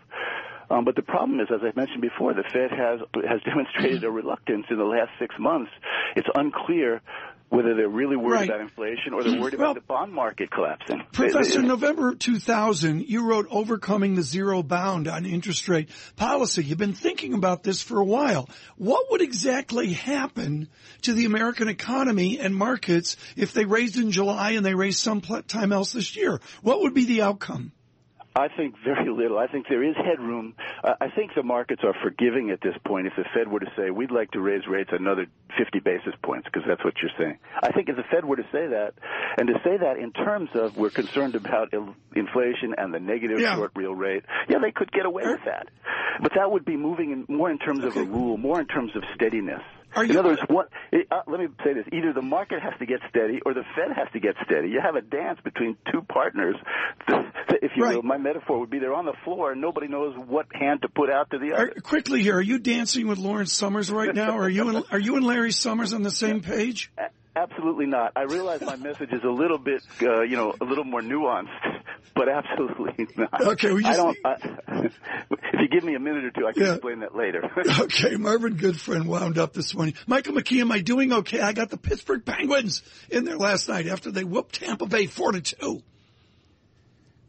Um, 0.72 0.86
but 0.86 0.96
the 0.96 1.02
problem 1.02 1.42
is, 1.42 1.48
as 1.54 1.60
I 1.64 1.74
mentioned 1.76 2.02
before, 2.02 2.34
the 2.34 2.44
Fed 2.44 2.72
has 2.72 3.02
has 3.28 3.42
demonstrated 3.46 4.04
a 4.04 4.10
reluctance 4.10 4.66
in 4.70 4.78
the 4.78 4.86
last 4.86 5.12
six 5.20 5.36
months. 5.38 5.72
It's 6.16 6.30
unclear 6.34 7.02
whether 7.52 7.76
they're 7.76 7.90
really 7.90 8.16
worried 8.16 8.32
Right. 8.40 8.50
about 8.50 8.62
inflation 8.62 9.14
or 9.14 9.24
they're 9.24 9.40
worried 9.40 9.56
Well- 9.56 9.72
about 9.72 9.76
the 9.76 9.86
bond 9.88 10.14
market 10.14 10.50
collapsing. 10.52 11.04
Professor, 11.12 11.56
They- 11.56 11.62
they- 11.62 11.68
November 11.68 12.16
2000, 12.16 13.08
you 13.10 13.24
wrote 13.24 13.46
Overcoming 13.52 14.16
the 14.16 14.24
Zero 14.24 14.64
Bound 14.64 15.08
on 15.10 15.26
Interest 15.26 15.68
Rate 15.68 15.90
Policy. 16.16 16.64
You've 16.64 16.78
been 16.78 16.94
thinking 16.94 17.34
about 17.34 17.64
this 17.64 17.82
for 17.82 18.00
a 18.00 18.06
while. 18.06 18.50
What 18.78 19.12
would 19.12 19.22
exactly 19.22 19.92
happen 19.94 20.70
to 21.02 21.14
the 21.14 21.26
American 21.26 21.68
economy 21.68 22.40
and 22.40 22.56
markets 22.56 23.18
if 23.36 23.52
they 23.54 23.66
raised 23.66 23.98
in 23.98 24.12
July 24.12 24.52
and 24.52 24.66
they 24.66 24.74
raised 24.74 25.00
sometime 25.00 25.74
else 25.74 25.92
this 25.92 26.16
year? 26.16 26.40
What 26.62 26.82
would 26.82 26.94
be 26.94 27.04
the 27.06 27.22
outcome? 27.22 27.74
I 28.36 28.48
think 28.48 28.76
very 28.84 29.10
little. 29.10 29.38
I 29.38 29.48
think 29.48 29.68
there 29.68 29.84
is 29.84 29.96
headroom. 29.98 30.56
Uh, 30.84 30.94
I 31.02 31.10
think 31.10 31.32
the 31.36 31.44
markets 31.44 31.82
are 31.84 31.94
forgiving 32.02 32.50
at 32.50 32.62
this 32.62 32.76
point 32.86 33.08
if 33.08 33.14
the 33.18 33.26
Fed 33.34 33.50
were 33.52 33.60
to 33.60 33.72
say, 33.76 33.90
we'd 33.90 34.12
like 34.12 34.32
to 34.32 34.40
raise 34.40 34.66
rates 34.68 34.92
another 34.94 35.28
50 35.58 35.80
basis 35.80 36.14
points, 36.24 36.46
because 36.46 36.64
that's 36.68 36.84
what 36.84 36.94
you're 37.02 37.12
saying. 37.20 37.38
I 37.62 37.72
think 37.74 37.90
if 37.90 37.98
the 37.98 38.04
Fed 38.10 38.24
were 38.24 38.38
to 38.38 38.48
say 38.52 38.68
that, 38.68 38.94
and 39.38 39.48
to 39.48 39.56
say 39.66 39.76
that 39.78 39.98
in 39.98 40.14
terms 40.14 40.50
of 40.56 40.78
we're 40.78 40.92
concerned 40.92 41.36
about 41.36 41.74
il- 41.74 41.94
inflation 42.16 42.74
and 42.78 42.94
the 42.94 43.00
negative 43.02 43.40
Yeah. 43.42 43.56
short 43.56 43.72
real 43.76 43.94
rate, 43.94 44.24
yeah, 44.48 44.60
they 44.60 44.72
could 44.72 44.92
get 44.94 45.06
away 45.06 45.24
with 45.26 45.44
that. 45.46 45.68
But 46.22 46.34
that 46.36 46.52
would 46.52 46.66
be 46.66 46.78
moving 46.78 47.12
in, 47.12 47.36
more 47.36 47.50
in 47.50 47.58
terms 47.58 47.84
of 47.84 47.98
a 47.98 48.04
rule, 48.04 48.38
more 48.38 48.60
in 48.60 48.68
terms 48.68 48.96
of 48.96 49.04
steadiness. 49.16 49.62
Are 49.96 50.04
in 50.06 50.12
you- 50.12 50.20
other 50.20 50.30
words, 50.30 50.42
what? 50.48 50.70
Uh, 50.94 51.22
let 51.28 51.40
me 51.40 51.48
say 51.66 51.74
this: 51.74 51.86
either 51.92 52.14
the 52.14 52.22
market 52.22 52.62
has 52.62 52.74
to 52.80 52.86
get 52.86 53.00
steady, 53.10 53.42
or 53.46 53.54
the 53.54 53.64
Fed 53.76 53.92
has 53.96 54.08
to 54.14 54.20
get 54.20 54.36
steady. 54.46 54.70
You 54.70 54.80
have 54.82 54.96
a 54.96 55.02
dance 55.02 55.40
between 55.44 55.78
two 55.92 56.02
partners. 56.02 56.56
If 57.64 57.72
you 57.76 57.84
Right. 57.84 57.96
will, 57.96 58.02
my 58.04 58.18
metaphor 58.18 58.60
would 58.60 58.72
be 58.72 58.80
they're 58.80 58.94
on 58.94 59.06
the 59.06 59.14
floor 59.24 59.52
and 59.52 59.62
nobody 59.62 59.88
knows 59.88 60.16
what 60.18 60.48
hand 60.52 60.82
to 60.82 60.90
put 60.90 61.12
out 61.12 61.30
to 61.30 61.38
the 61.38 61.52
Are, 61.54 61.70
other. 61.72 61.82
quickly 61.82 62.24
here, 62.24 62.36
are 62.38 62.42
you 62.42 62.58
dancing 62.58 63.08
with 63.08 63.20
Lawrence 63.20 63.54
Summers 63.54 63.92
right 63.92 64.14
now? 64.16 64.40
Are 64.40 64.50
you 64.50 64.68
and, 64.70 64.84
are 64.92 65.00
you 65.00 65.16
and 65.16 65.24
Larry 65.26 65.52
Summers 65.52 65.94
on 65.94 66.02
the 66.02 66.10
same 66.10 66.42
page? 66.42 66.92
Absolutely 67.36 67.86
not. 67.86 68.14
I 68.16 68.24
realize 68.24 68.62
my 68.62 68.78
message 68.78 69.12
is 69.14 69.24
a 69.24 69.30
little 69.30 69.60
bit, 69.60 69.84
uh, 70.02 70.22
you 70.24 70.36
know, 70.38 70.56
a 70.60 70.66
little 70.66 70.84
more 70.84 71.02
nuanced, 71.02 71.71
but 72.16 72.28
absolutely 72.30 73.08
not. 73.18 73.42
Okay, 73.42 73.72
we 73.72 73.84
just, 73.84 74.00
I 74.00 74.04
don't. 74.04 74.18
I, 74.26 74.86
if 74.86 75.60
you 75.62 75.68
give 75.70 75.84
me 75.84 75.96
a 75.96 76.00
minute 76.00 76.26
or 76.26 76.32
two, 76.32 76.48
I 76.48 76.54
can 76.54 76.64
Yeah. 76.64 76.74
explain 76.74 77.00
that 77.02 77.16
later. 77.16 77.50
okay, 77.82 78.16
Marvin 78.16 78.58
Goodfriend 78.58 79.06
wound 79.06 79.38
up 79.38 79.54
this 79.54 79.74
morning. 79.76 79.94
Michael 80.08 80.34
McKee, 80.34 80.62
am 80.62 80.72
I 80.72 80.80
doing 80.82 81.14
okay? 81.14 81.40
I 81.42 81.54
got 81.54 81.70
the 81.70 81.78
Pittsburgh 81.78 82.26
Penguins 82.26 82.82
in 83.10 83.26
there 83.26 83.38
last 83.38 83.68
night 83.70 83.88
after 83.88 84.12
they 84.12 84.24
whooped 84.24 84.56
Tampa 84.56 84.86
Bay 84.86 85.06
four 85.08 85.32
to 85.32 85.42
two. 85.42 85.82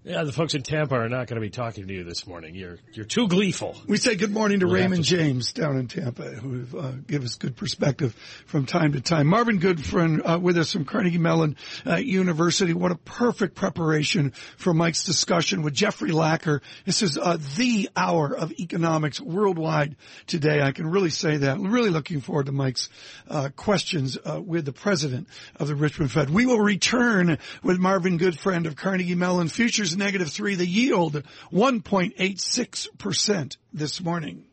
Yeah, 0.04 0.24
the 0.24 0.32
folks 0.32 0.54
in 0.54 0.62
Tampa 0.62 0.96
are 0.96 1.08
not 1.08 1.28
going 1.28 1.36
to 1.36 1.40
be 1.40 1.48
talking 1.48 1.86
to 1.86 1.94
you 1.94 2.02
this 2.02 2.26
morning. 2.26 2.56
You're 2.56 2.78
you're 2.92 3.04
too 3.04 3.28
gleeful. 3.28 3.76
We 3.86 3.98
say 3.98 4.16
good 4.16 4.32
morning 4.32 4.58
to 4.58 4.66
We'll 4.66 4.74
Raymond 4.74 5.04
to- 5.04 5.10
James 5.16 5.52
down 5.52 5.76
in 5.76 5.86
Tampa, 5.86 6.24
who 6.24 6.66
uh, 6.76 6.92
give 7.06 7.22
us 7.22 7.36
good 7.36 7.56
perspective 7.56 8.12
from 8.46 8.66
time 8.66 8.94
to 8.94 9.00
time. 9.00 9.28
Marvin 9.28 9.60
Goodfriend 9.60 10.28
uh, 10.28 10.40
with 10.40 10.58
us 10.58 10.72
from 10.72 10.86
Carnegie 10.86 11.18
Mellon 11.18 11.56
uh, 11.86 11.96
University. 11.98 12.74
What 12.74 12.90
a 12.90 12.96
perfect 12.96 13.54
preparation 13.54 14.32
for 14.56 14.74
Mike's 14.74 15.04
discussion 15.04 15.62
with 15.62 15.72
Jeffrey 15.74 16.10
Lacker. 16.10 16.62
This 16.84 17.02
is 17.02 17.16
uh, 17.16 17.38
the 17.56 17.88
hour 17.94 18.36
of 18.36 18.50
economics 18.58 19.20
worldwide 19.20 19.94
today. 20.26 20.62
I 20.62 20.72
can 20.72 20.88
really 20.88 21.10
say 21.10 21.36
that. 21.36 21.56
I'm 21.58 21.70
really 21.70 21.90
looking 21.90 22.20
forward 22.22 22.46
to 22.46 22.52
Mike's 22.52 22.88
uh, 23.28 23.50
questions 23.54 24.18
uh, 24.24 24.40
with 24.44 24.64
the 24.64 24.72
president 24.72 25.28
of 25.60 25.68
the 25.68 25.76
Richmond 25.76 26.10
Fed. 26.10 26.28
We 26.28 26.44
will 26.44 26.58
return 26.60 27.38
with 27.62 27.78
Marvin 27.78 28.18
Goodfriend 28.18 28.66
of 28.66 28.74
Carnegie 28.74 29.14
Mellon. 29.14 29.46
Futures 29.46 29.91
negative 29.96 30.30
three. 30.30 30.54
The 30.54 30.66
yield 30.66 31.22
1.86% 31.52 33.56
this 33.72 34.00
morning. 34.00 34.44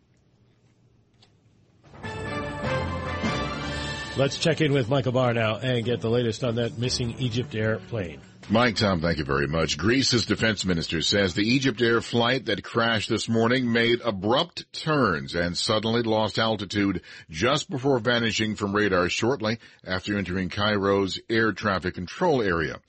Let's 4.18 4.38
check 4.38 4.60
in 4.60 4.74
with 4.74 4.90
Michael 4.90 5.14
Barr 5.14 5.34
now 5.34 5.58
and 5.58 5.86
get 5.86 6.02
the 6.02 6.10
latest 6.10 6.44
on 6.44 6.56
that 6.56 6.78
missing 6.78 7.16
Egypt 7.20 7.56
airplane. 7.56 8.20
Mike, 8.52 8.78
Tom, 8.78 9.00
thank 9.00 9.20
you 9.20 9.26
very 9.26 9.48
much. 9.48 9.78
Greece's 9.78 10.26
defense 10.26 10.66
minister 10.66 11.04
says 11.04 11.36
the 11.36 11.48
Egypt 11.48 11.84
Air 11.84 12.02
flight 12.02 12.48
that 12.48 12.64
crashed 12.64 13.08
this 13.08 13.30
morning 13.30 13.72
made 13.72 14.02
abrupt 14.02 14.74
turns 14.74 15.36
and 15.36 15.56
suddenly 15.56 16.02
lost 16.02 16.40
altitude 16.40 17.04
just 17.30 17.70
before 17.70 18.00
vanishing 18.00 18.56
from 18.56 18.76
radar 18.76 19.08
shortly 19.08 19.60
after 19.86 20.18
entering 20.18 20.50
Cairo's 20.50 21.20
air 21.30 21.52
traffic 21.52 21.94
control 21.94 22.42
area. 22.42 22.80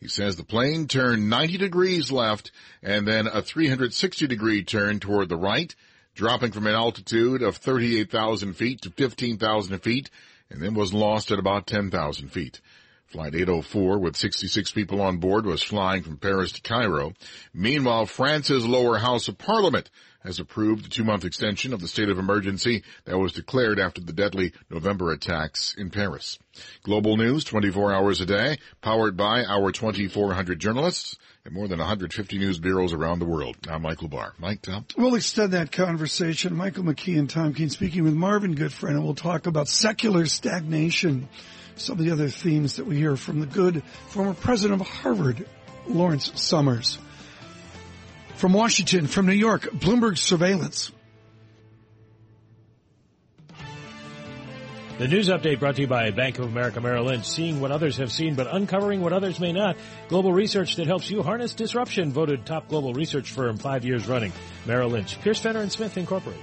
He 0.00 0.08
says 0.08 0.36
the 0.36 0.44
plane 0.44 0.88
turned 0.88 1.30
90 1.30 1.56
degrees 1.58 2.12
left 2.12 2.52
and 2.82 3.08
then 3.08 3.26
a 3.26 3.42
360 3.42 4.26
degree 4.26 4.62
turn 4.62 5.00
toward 5.00 5.28
the 5.28 5.36
right, 5.36 5.74
dropping 6.14 6.52
from 6.52 6.66
an 6.66 6.74
altitude 6.74 7.42
of 7.42 7.56
38,000 7.56 8.54
feet 8.54 8.82
to 8.82 8.90
15,000 8.90 9.78
feet 9.78 10.10
and 10.50 10.62
then 10.62 10.74
was 10.74 10.92
lost 10.94 11.30
at 11.30 11.38
about 11.38 11.66
10,000 11.66 12.28
feet. 12.28 12.60
Flight 13.16 13.34
804 13.34 13.98
with 13.98 14.14
66 14.14 14.72
people 14.72 15.00
on 15.00 15.16
board 15.16 15.46
was 15.46 15.62
flying 15.62 16.02
from 16.02 16.18
Paris 16.18 16.52
to 16.52 16.60
Cairo. 16.60 17.14
Meanwhile, 17.54 18.04
France's 18.04 18.66
lower 18.66 18.98
house 18.98 19.28
of 19.28 19.38
parliament 19.38 19.88
has 20.22 20.38
approved 20.38 20.84
the 20.84 20.90
two-month 20.90 21.24
extension 21.24 21.72
of 21.72 21.80
the 21.80 21.88
state 21.88 22.10
of 22.10 22.18
emergency 22.18 22.82
that 23.06 23.16
was 23.16 23.32
declared 23.32 23.80
after 23.80 24.02
the 24.02 24.12
deadly 24.12 24.52
November 24.68 25.12
attacks 25.12 25.74
in 25.78 25.88
Paris. 25.88 26.38
Global 26.82 27.16
news 27.16 27.42
24 27.44 27.90
hours 27.90 28.20
a 28.20 28.26
day, 28.26 28.58
powered 28.82 29.16
by 29.16 29.44
our 29.46 29.72
2,400 29.72 30.58
journalists 30.58 31.16
and 31.46 31.54
more 31.54 31.68
than 31.68 31.78
150 31.78 32.38
news 32.38 32.58
bureaus 32.58 32.92
around 32.92 33.20
the 33.20 33.24
world. 33.24 33.56
I'm 33.66 33.80
Michael 33.80 34.08
Barr. 34.08 34.34
Mike, 34.38 34.60
Tom? 34.60 34.84
We'll 34.94 35.14
extend 35.14 35.54
that 35.54 35.72
conversation. 35.72 36.54
Michael 36.54 36.84
McKee 36.84 37.18
and 37.18 37.30
Tom 37.30 37.54
Keene 37.54 37.70
speaking 37.70 38.04
with 38.04 38.12
Marvin 38.12 38.54
Goodfriend, 38.54 38.90
and 38.90 39.04
we'll 39.04 39.14
talk 39.14 39.46
about 39.46 39.68
secular 39.68 40.26
stagnation, 40.26 41.30
some 41.76 41.98
of 41.98 42.04
the 42.04 42.10
other 42.10 42.28
themes 42.28 42.76
that 42.76 42.86
we 42.86 42.96
hear 42.96 43.16
from 43.16 43.40
the 43.40 43.46
good 43.46 43.82
former 44.08 44.34
president 44.34 44.80
of 44.80 44.86
Harvard, 44.86 45.46
Lawrence 45.86 46.32
Summers. 46.40 46.98
From 48.36 48.52
Washington, 48.52 49.06
from 49.06 49.26
New 49.26 49.32
York, 49.32 49.62
Bloomberg 49.62 50.18
Surveillance. 50.18 50.92
The 54.98 55.08
news 55.08 55.28
update 55.28 55.60
brought 55.60 55.76
to 55.76 55.82
you 55.82 55.86
by 55.86 56.10
Bank 56.10 56.38
of 56.38 56.46
America 56.46 56.80
Merrill 56.80 57.04
Lynch, 57.04 57.26
seeing 57.26 57.60
what 57.60 57.70
others 57.70 57.98
have 57.98 58.10
seen 58.10 58.34
but 58.34 58.46
uncovering 58.46 59.02
what 59.02 59.12
others 59.12 59.38
may 59.38 59.52
not. 59.52 59.76
Global 60.08 60.32
research 60.32 60.76
that 60.76 60.86
helps 60.86 61.10
you 61.10 61.22
harness 61.22 61.52
disruption, 61.52 62.12
voted 62.12 62.46
top 62.46 62.68
global 62.68 62.94
research 62.94 63.30
firm 63.30 63.58
five 63.58 63.84
years 63.84 64.08
running. 64.08 64.32
Merrill 64.64 64.88
Lynch, 64.88 65.20
Pierce 65.20 65.38
Fenner 65.38 65.60
and 65.60 65.70
Smith 65.70 65.98
Incorporated. 65.98 66.42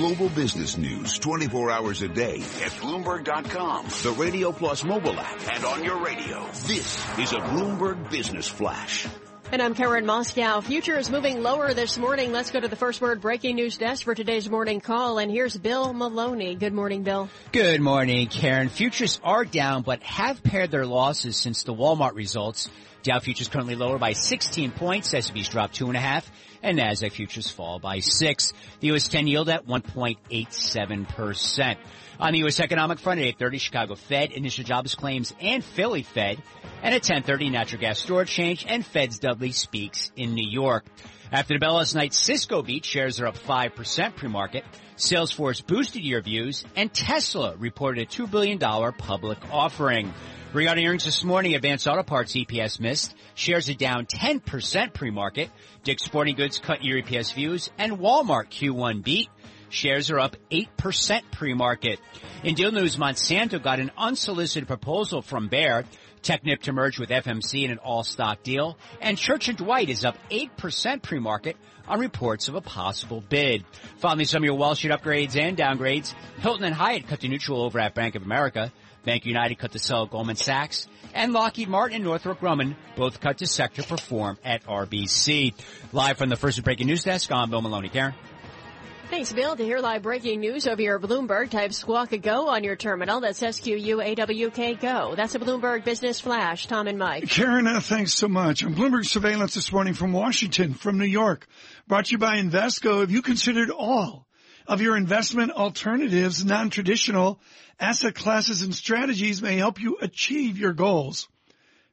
Global 0.00 0.30
business 0.30 0.78
news 0.78 1.18
24 1.18 1.70
hours 1.70 2.00
a 2.00 2.08
day 2.08 2.36
at 2.36 2.72
Bloomberg.com, 2.80 3.84
the 4.02 4.16
Radio 4.18 4.50
Plus 4.50 4.82
mobile 4.82 5.20
app, 5.20 5.54
and 5.54 5.62
on 5.62 5.84
your 5.84 6.02
radio. 6.02 6.42
This 6.66 6.96
is 7.18 7.32
a 7.34 7.40
Bloomberg 7.40 8.10
Business 8.10 8.48
Flash. 8.48 9.06
And 9.52 9.60
I'm 9.60 9.74
Karen 9.74 10.06
Moskow. 10.06 10.62
Futures 10.62 11.10
moving 11.10 11.42
lower 11.42 11.74
this 11.74 11.98
morning. 11.98 12.32
Let's 12.32 12.50
go 12.50 12.58
to 12.58 12.68
the 12.68 12.76
first 12.76 13.02
word 13.02 13.20
breaking 13.20 13.56
news 13.56 13.76
desk 13.76 14.04
for 14.04 14.14
today's 14.14 14.48
morning 14.48 14.80
call. 14.80 15.18
And 15.18 15.30
here's 15.30 15.54
Bill 15.54 15.92
Maloney. 15.92 16.54
Good 16.54 16.72
morning, 16.72 17.02
Bill. 17.02 17.28
Good 17.52 17.82
morning, 17.82 18.26
Karen. 18.28 18.70
Futures 18.70 19.20
are 19.22 19.44
down, 19.44 19.82
but 19.82 20.02
have 20.02 20.42
paired 20.42 20.70
their 20.70 20.86
losses 20.86 21.36
since 21.36 21.64
the 21.64 21.74
Walmart 21.74 22.14
results. 22.14 22.70
Dow 23.02 23.18
futures 23.18 23.48
currently 23.48 23.76
lower 23.76 23.98
by 23.98 24.14
16 24.14 24.70
points. 24.72 25.12
S&P's 25.12 25.48
dropped 25.48 25.74
two 25.74 25.88
and 25.88 25.96
a 25.96 26.00
half, 26.00 26.30
and 26.62 26.78
Nasdaq 26.78 27.12
futures 27.12 27.50
fall 27.50 27.78
by 27.78 28.00
six. 28.00 28.52
The 28.80 28.88
U.S. 28.88 29.08
10 29.08 29.26
yield 29.26 29.48
at 29.48 29.66
1.87 29.66 31.08
percent. 31.08 31.78
On 32.18 32.32
the 32.32 32.38
U.S. 32.40 32.60
economic 32.60 32.98
front 32.98 33.20
at 33.20 33.38
8:30, 33.38 33.60
Chicago 33.60 33.94
Fed 33.94 34.32
initial 34.32 34.64
jobs 34.64 34.94
claims 34.94 35.34
and 35.40 35.64
Philly 35.64 36.02
Fed, 36.02 36.42
and 36.82 36.94
at 36.94 37.02
10:30, 37.02 37.50
natural 37.50 37.80
gas 37.80 37.98
storage 37.98 38.30
change 38.30 38.66
and 38.68 38.84
Fed's 38.84 39.18
Dudley 39.18 39.52
speaks 39.52 40.12
in 40.16 40.34
New 40.34 40.48
York. 40.48 40.84
After 41.32 41.54
the 41.54 41.60
bell 41.60 41.74
last 41.74 41.94
night, 41.94 42.12
Cisco 42.12 42.60
beat 42.60 42.84
shares 42.84 43.20
are 43.20 43.26
up 43.26 43.38
5% 43.38 44.16
pre-market. 44.16 44.64
Salesforce 44.96 45.64
boosted 45.64 46.02
year 46.02 46.20
views, 46.20 46.64
and 46.74 46.92
Tesla 46.92 47.54
reported 47.56 48.02
a 48.02 48.06
$2 48.06 48.30
billion 48.30 48.58
public 48.58 49.38
offering. 49.52 50.12
Regarding 50.52 50.84
earnings 50.84 51.04
this 51.04 51.22
morning, 51.22 51.54
Advance 51.54 51.86
Auto 51.86 52.02
Parts 52.02 52.32
EPS 52.32 52.80
missed. 52.80 53.14
Shares 53.36 53.70
are 53.70 53.74
down 53.74 54.06
10% 54.06 54.92
pre-market. 54.92 55.48
Dick's 55.84 56.02
Sporting 56.02 56.34
Goods 56.34 56.58
cut 56.58 56.82
year 56.82 57.00
EPS 57.00 57.32
views, 57.34 57.70
and 57.78 57.98
Walmart 57.98 58.48
Q1 58.50 59.04
beat. 59.04 59.28
Shares 59.68 60.10
are 60.10 60.18
up 60.18 60.34
8% 60.50 61.22
pre-market. 61.30 62.00
In 62.42 62.56
deal 62.56 62.72
news, 62.72 62.96
Monsanto 62.96 63.62
got 63.62 63.78
an 63.78 63.92
unsolicited 63.96 64.66
proposal 64.66 65.22
from 65.22 65.46
Bayer, 65.46 65.84
Technip 66.22 66.62
to 66.62 66.72
merge 66.72 66.98
with 66.98 67.10
FMC 67.10 67.64
in 67.64 67.70
an 67.70 67.78
all-stock 67.78 68.42
deal, 68.42 68.76
and 69.00 69.16
Church 69.16 69.54
& 69.54 69.56
Dwight 69.56 69.88
is 69.88 70.04
up 70.04 70.18
8% 70.30 71.00
pre-market 71.00 71.56
on 71.86 72.00
reports 72.00 72.48
of 72.48 72.56
a 72.56 72.60
possible 72.60 73.22
bid. 73.26 73.64
Finally, 73.98 74.24
some 74.24 74.42
of 74.42 74.46
your 74.46 74.54
Wall 74.54 74.74
Street 74.74 74.92
upgrades 74.92 75.40
and 75.40 75.56
downgrades. 75.56 76.12
Hilton 76.40 76.64
and 76.64 76.74
Hyatt 76.74 77.06
cut 77.06 77.20
to 77.20 77.28
neutral 77.28 77.62
over 77.62 77.78
at 77.78 77.94
Bank 77.94 78.16
of 78.16 78.22
America. 78.22 78.72
BankUnited 79.06 79.58
cut 79.58 79.72
to 79.72 79.78
sell 79.78 80.06
Goldman 80.06 80.36
Sachs. 80.36 80.86
And 81.12 81.32
Lockheed 81.32 81.68
Martin 81.68 81.96
and 81.96 82.04
Northrop 82.04 82.40
Grumman 82.40 82.76
both 82.96 83.20
cut 83.20 83.38
to 83.38 83.46
sector 83.46 83.82
perform 83.82 84.38
at 84.44 84.64
RBC. 84.64 85.54
Live 85.92 86.18
from 86.18 86.28
the 86.28 86.36
first 86.36 86.62
breaking 86.62 86.86
news 86.86 87.02
desk, 87.02 87.32
I'm 87.32 87.50
Bill 87.50 87.62
Maloney. 87.62 87.88
Karen? 87.88 88.14
Thanks, 89.10 89.32
Bill. 89.32 89.56
To 89.56 89.64
hear 89.64 89.80
live 89.80 90.02
breaking 90.02 90.38
news 90.38 90.68
over 90.68 90.80
your 90.80 91.00
Bloomberg, 91.00 91.50
type 91.50 91.72
Squawk 91.72 92.12
a 92.12 92.18
Go 92.18 92.48
on 92.48 92.62
your 92.62 92.76
terminal. 92.76 93.20
That's 93.20 93.42
S-Q-U-A-W-K 93.42 94.76
Go. 94.76 95.14
That's 95.16 95.34
a 95.34 95.40
Bloomberg 95.40 95.84
Business 95.84 96.20
Flash. 96.20 96.68
Tom 96.68 96.86
and 96.86 96.96
Mike. 96.96 97.28
Karen, 97.28 97.66
uh, 97.66 97.80
thanks 97.80 98.14
so 98.14 98.28
much. 98.28 98.62
On 98.62 98.72
Bloomberg 98.72 99.04
Surveillance 99.04 99.54
this 99.54 99.72
morning 99.72 99.94
from 99.94 100.12
Washington, 100.12 100.74
from 100.74 100.96
New 100.96 101.06
York, 101.06 101.48
brought 101.88 102.04
to 102.04 102.12
you 102.12 102.18
by 102.18 102.40
Invesco. 102.40 103.00
Have 103.00 103.10
you 103.10 103.20
considered 103.20 103.70
all 103.70 104.28
of 104.70 104.80
your 104.80 104.96
investment 104.96 105.50
alternatives, 105.50 106.44
non-traditional 106.44 107.40
asset 107.80 108.14
classes 108.14 108.62
and 108.62 108.72
strategies 108.72 109.42
may 109.42 109.56
help 109.56 109.80
you 109.80 109.98
achieve 110.00 110.58
your 110.58 110.72
goals? 110.72 111.28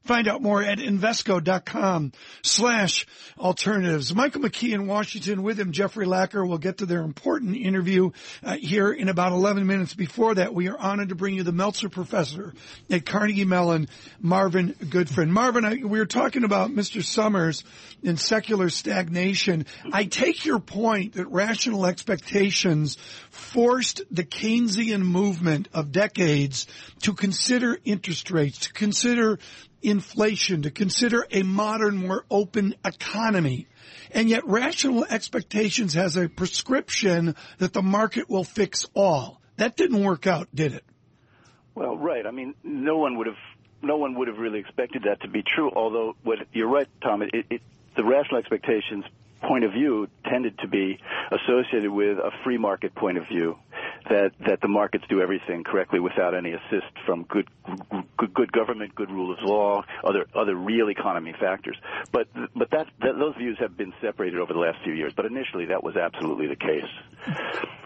Find 0.08 0.26
out 0.26 0.40
more 0.40 0.62
at 0.62 0.78
Invesco.com 0.78 2.12
slash 2.42 3.06
alternatives. 3.36 4.14
Michael 4.14 4.40
McKee 4.40 4.72
in 4.72 4.86
Washington 4.86 5.42
with 5.42 5.60
him, 5.60 5.70
Jeffrey 5.70 6.06
Lacker. 6.06 6.48
We'll 6.48 6.56
get 6.56 6.78
to 6.78 6.86
their 6.86 7.02
important 7.02 7.58
interview 7.58 8.12
uh, 8.42 8.56
here 8.56 8.90
in 8.90 9.10
about 9.10 9.32
11 9.32 9.66
minutes. 9.66 9.92
Before 9.92 10.34
that, 10.36 10.54
we 10.54 10.70
are 10.70 10.78
honored 10.78 11.10
to 11.10 11.14
bring 11.14 11.34
you 11.34 11.42
the 11.42 11.52
Meltzer 11.52 11.90
professor 11.90 12.54
at 12.88 13.04
Carnegie 13.04 13.44
Mellon, 13.44 13.86
Marvin 14.18 14.72
Goodfriend. 14.80 15.28
Marvin, 15.28 15.66
I, 15.66 15.74
we 15.84 15.98
were 15.98 16.06
talking 16.06 16.44
about 16.44 16.70
Mr. 16.70 17.04
Summers 17.04 17.62
and 18.02 18.18
secular 18.18 18.70
stagnation. 18.70 19.66
I 19.92 20.06
take 20.06 20.46
your 20.46 20.58
point 20.58 21.16
that 21.16 21.26
rational 21.26 21.84
expectations 21.84 22.96
forced 23.28 24.00
the 24.10 24.24
Keynesian 24.24 25.02
movement 25.02 25.68
of 25.74 25.92
decades 25.92 26.66
to 27.02 27.12
consider 27.12 27.78
interest 27.84 28.30
rates, 28.30 28.60
to 28.60 28.72
consider 28.72 29.38
inflation, 29.82 30.62
to 30.62 30.70
consider 30.70 31.26
a 31.30 31.42
modern, 31.42 31.96
more 31.96 32.24
open 32.30 32.74
economy. 32.84 33.66
And 34.10 34.28
yet 34.28 34.46
rational 34.46 35.04
expectations 35.04 35.94
has 35.94 36.16
a 36.16 36.28
prescription 36.28 37.36
that 37.58 37.72
the 37.72 37.82
market 37.82 38.28
will 38.28 38.44
fix 38.44 38.86
all. 38.94 39.40
That 39.56 39.76
didn't 39.76 40.02
work 40.02 40.26
out, 40.26 40.48
did 40.54 40.74
it? 40.74 40.84
Well, 41.74 41.96
right. 41.96 42.26
I 42.26 42.30
mean, 42.30 42.54
no 42.64 42.98
one 42.98 43.18
would 43.18 43.26
have 43.26 43.36
no 43.80 43.96
one 43.96 44.18
would 44.18 44.26
have 44.26 44.38
really 44.38 44.58
expected 44.58 45.04
that 45.04 45.20
to 45.22 45.28
be 45.28 45.42
true. 45.42 45.70
Although, 45.74 46.16
what 46.24 46.38
you're 46.52 46.68
right, 46.68 46.88
Tom. 47.00 47.22
It, 47.22 47.46
it, 47.50 47.62
the 47.96 48.04
rational 48.04 48.38
expectations 48.38 49.04
point 49.42 49.64
of 49.64 49.72
view 49.72 50.08
tended 50.28 50.58
to 50.58 50.68
be 50.68 50.98
associated 51.30 51.90
with 51.90 52.18
a 52.18 52.30
free 52.42 52.58
market 52.58 52.94
point 52.94 53.18
of 53.18 53.28
view 53.28 53.56
that 54.08 54.32
that 54.46 54.60
the 54.60 54.68
markets 54.68 55.04
do 55.08 55.20
everything 55.20 55.64
correctly 55.64 56.00
without 56.00 56.34
any 56.34 56.52
assist 56.52 56.92
from 57.06 57.24
good 57.24 57.48
good, 58.16 58.34
good 58.34 58.52
government, 58.52 58.94
good 58.94 59.10
rule 59.10 59.32
of 59.32 59.38
law, 59.42 59.82
other 60.04 60.26
other 60.34 60.54
real 60.54 60.88
economy 60.90 61.34
factors. 61.38 61.76
But 62.12 62.28
but 62.54 62.70
that, 62.70 62.88
that 63.00 63.18
those 63.18 63.36
views 63.36 63.56
have 63.60 63.76
been 63.76 63.92
separated 64.00 64.40
over 64.40 64.52
the 64.52 64.58
last 64.58 64.78
few 64.84 64.92
years. 64.92 65.12
But 65.14 65.26
initially, 65.26 65.66
that 65.66 65.82
was 65.82 65.96
absolutely 65.96 66.46
the 66.46 66.56
case. 66.56 66.84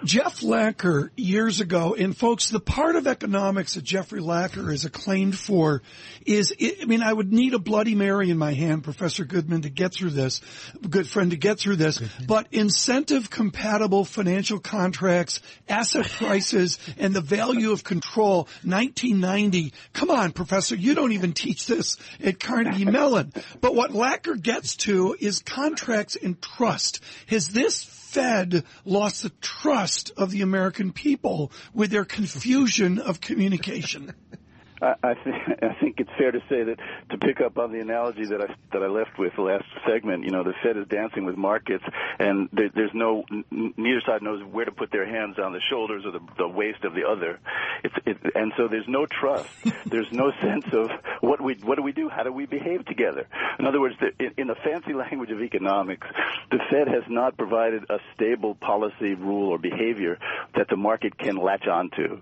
Jeff 0.04 0.40
Lacker 0.40 1.11
years 1.16 1.61
ago, 1.61 1.94
and 1.94 2.16
folks, 2.16 2.50
the 2.50 2.61
part 2.61 2.97
of 2.97 3.06
economics 3.06 3.75
that 3.75 3.85
Jeffrey 3.85 4.21
Lacker 4.21 4.73
is 4.73 4.85
acclaimed 4.85 5.38
for 5.38 5.82
is, 6.26 6.54
I 6.61 6.85
mean, 6.85 7.02
I 7.02 7.12
would 7.12 7.32
need 7.32 7.54
a 7.54 7.59
Bloody 7.59 7.94
Mary 7.94 8.30
in 8.30 8.38
my 8.38 8.52
hand, 8.52 8.85
Professor 8.85 9.25
Goodman, 9.25 9.62
to 9.62 9.71
get 9.71 9.94
through 9.94 10.11
this, 10.11 10.40
good 10.88 11.09
friend, 11.09 11.30
to 11.30 11.37
get 11.37 11.59
through 11.59 11.76
this. 11.76 12.00
But 12.26 12.49
incentive 12.52 13.30
compatible 13.30 14.04
financial 14.04 14.59
contracts, 14.59 15.40
asset 15.68 16.06
prices, 16.18 16.78
and 16.99 17.14
the 17.14 17.21
value 17.21 17.73
of 17.73 17.85
control, 17.85 18.49
1990. 18.64 19.73
Come 19.92 20.11
on, 20.11 20.32
Professor, 20.32 20.75
you 20.75 20.94
don't 20.94 21.12
even 21.12 21.32
teach 21.32 21.66
this 21.66 21.97
at 22.23 22.40
Carnegie 22.40 22.85
Mellon. 22.85 23.32
But 23.61 23.75
what 23.75 23.92
Lacker 23.92 24.40
gets 24.40 24.76
to 24.76 25.16
is 25.18 25.40
contracts 25.40 26.16
and 26.16 26.40
trust. 26.40 27.00
Has 27.28 27.49
this 27.49 28.01
Fed 28.12 28.64
lost 28.85 29.23
the 29.23 29.33
trust 29.40 30.12
of 30.19 30.31
the 30.31 30.42
American 30.42 30.92
people 30.92 31.50
with 31.73 31.90
their 31.90 32.04
confusion 32.04 32.99
of 32.99 33.23
communication. 33.23 34.12
I, 34.83 35.15
th- 35.15 35.37
I 35.62 35.75
think 35.81 36.01
it's 36.01 36.11
fair 36.19 36.33
to 36.33 36.41
say 36.49 36.65
that 36.65 36.77
to 37.11 37.19
pick 37.19 37.41
up 37.41 37.59
on 37.59 37.73
the 37.73 37.81
analogy 37.81 38.27
that 38.27 38.41
I 38.41 38.55
that 38.73 38.83
I 38.83 38.87
left 38.87 39.19
with 39.19 39.33
the 39.37 39.43
last 39.43 39.65
segment, 39.87 40.25
you 40.25 40.31
know, 40.31 40.43
the 40.43 40.55
Fed 40.62 40.77
is 40.77 40.87
dancing 40.89 41.25
with 41.25 41.37
markets, 41.37 41.85
and 42.19 42.49
there, 42.53 42.71
there's 42.75 42.95
no 42.95 43.25
n- 43.31 43.75
neither 43.77 44.01
side 44.07 44.23
knows 44.23 44.43
where 44.51 44.65
to 44.65 44.73
put 44.73 44.91
their 44.91 45.07
hands 45.07 45.39
on 45.39 45.53
the 45.53 45.61
shoulders 45.71 46.05
or 46.05 46.11
the, 46.12 46.21
the 46.39 46.49
waist 46.49 46.85
of 46.85 46.95
the 46.95 47.05
other. 47.09 47.39
It's 47.85 47.95
it, 48.07 48.19
and 48.35 48.53
so 48.57 48.69
there's 48.69 48.89
no 48.89 49.07
trust. 49.07 49.51
there's 49.91 50.11
no 50.11 50.33
sense 50.43 50.67
of 50.73 50.91
what 51.21 51.41
we 51.41 51.55
what 51.62 51.77
do 51.77 51.83
we 51.83 51.93
do? 51.93 52.09
How 52.09 52.25
do 52.25 52.33
we 52.33 52.47
behave 52.47 52.85
together? 52.87 53.27
In 53.59 53.67
other 53.67 53.81
words, 53.81 53.95
the, 54.01 54.11
in, 54.25 54.33
in 54.37 54.47
the 54.49 54.57
fancy 54.65 54.93
language 54.95 55.31
of 55.31 55.41
economics, 55.41 56.07
the 56.51 56.59
Fed 56.71 56.89
has 56.89 57.05
not 57.09 57.37
provided 57.37 57.85
a 57.89 57.99
stable 58.15 58.55
policy 58.57 59.15
rule 59.15 59.51
or 59.51 59.59
behavior 59.59 60.19
that 60.57 60.69
the 60.69 60.77
market 60.77 61.17
can 61.19 61.37
latch 61.37 61.67
onto 61.67 62.21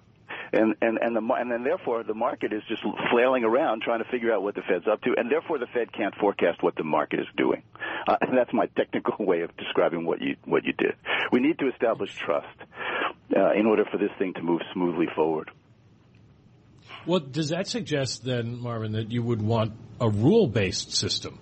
and 0.53 0.75
and 0.81 0.99
and 1.01 1.17
the 1.17 1.35
and 1.35 1.51
then 1.51 1.65
therefore 1.65 2.03
the 2.03 2.15
market 2.15 2.53
is 2.53 2.63
just 2.69 2.83
flailing 3.11 3.45
around 3.45 3.83
trying 3.83 4.03
to 4.03 4.11
figure 4.11 4.33
out 4.33 4.43
what 4.43 4.55
the 4.55 4.63
Fed's 4.63 4.87
up 4.87 5.03
to, 5.03 5.15
and 5.17 5.31
therefore 5.31 5.59
the 5.59 5.67
Fed 5.73 5.93
can't 5.93 6.15
forecast 6.17 6.63
what 6.63 6.77
the 6.77 6.85
market 6.85 7.21
is 7.21 7.27
doing. 7.37 7.63
Uh, 8.07 8.17
and 8.21 8.37
that's 8.37 8.53
my 8.53 8.67
technical 8.77 9.15
way 9.25 9.43
of 9.43 9.57
describing 9.57 10.05
what 10.05 10.21
you 10.21 10.37
what 10.45 10.65
you 10.65 10.73
did. 10.73 10.95
We 11.33 11.41
need 11.41 11.59
to 11.59 11.69
establish 11.69 12.15
trust 12.17 12.47
uh, 13.37 13.53
in 13.53 13.67
order 13.67 13.85
for 13.91 13.99
this 13.99 14.11
thing 14.19 14.35
to 14.35 14.43
move 14.43 14.61
smoothly 14.73 15.07
forward. 15.15 15.51
Well, 17.07 17.21
does 17.21 17.49
that 17.49 17.67
suggest 17.67 18.25
then, 18.25 18.61
Marvin, 18.61 18.93
that 18.93 19.11
you 19.11 19.23
would 19.23 19.41
want 19.41 19.73
a 20.01 20.11
rule-based 20.11 20.93
system? 20.93 21.39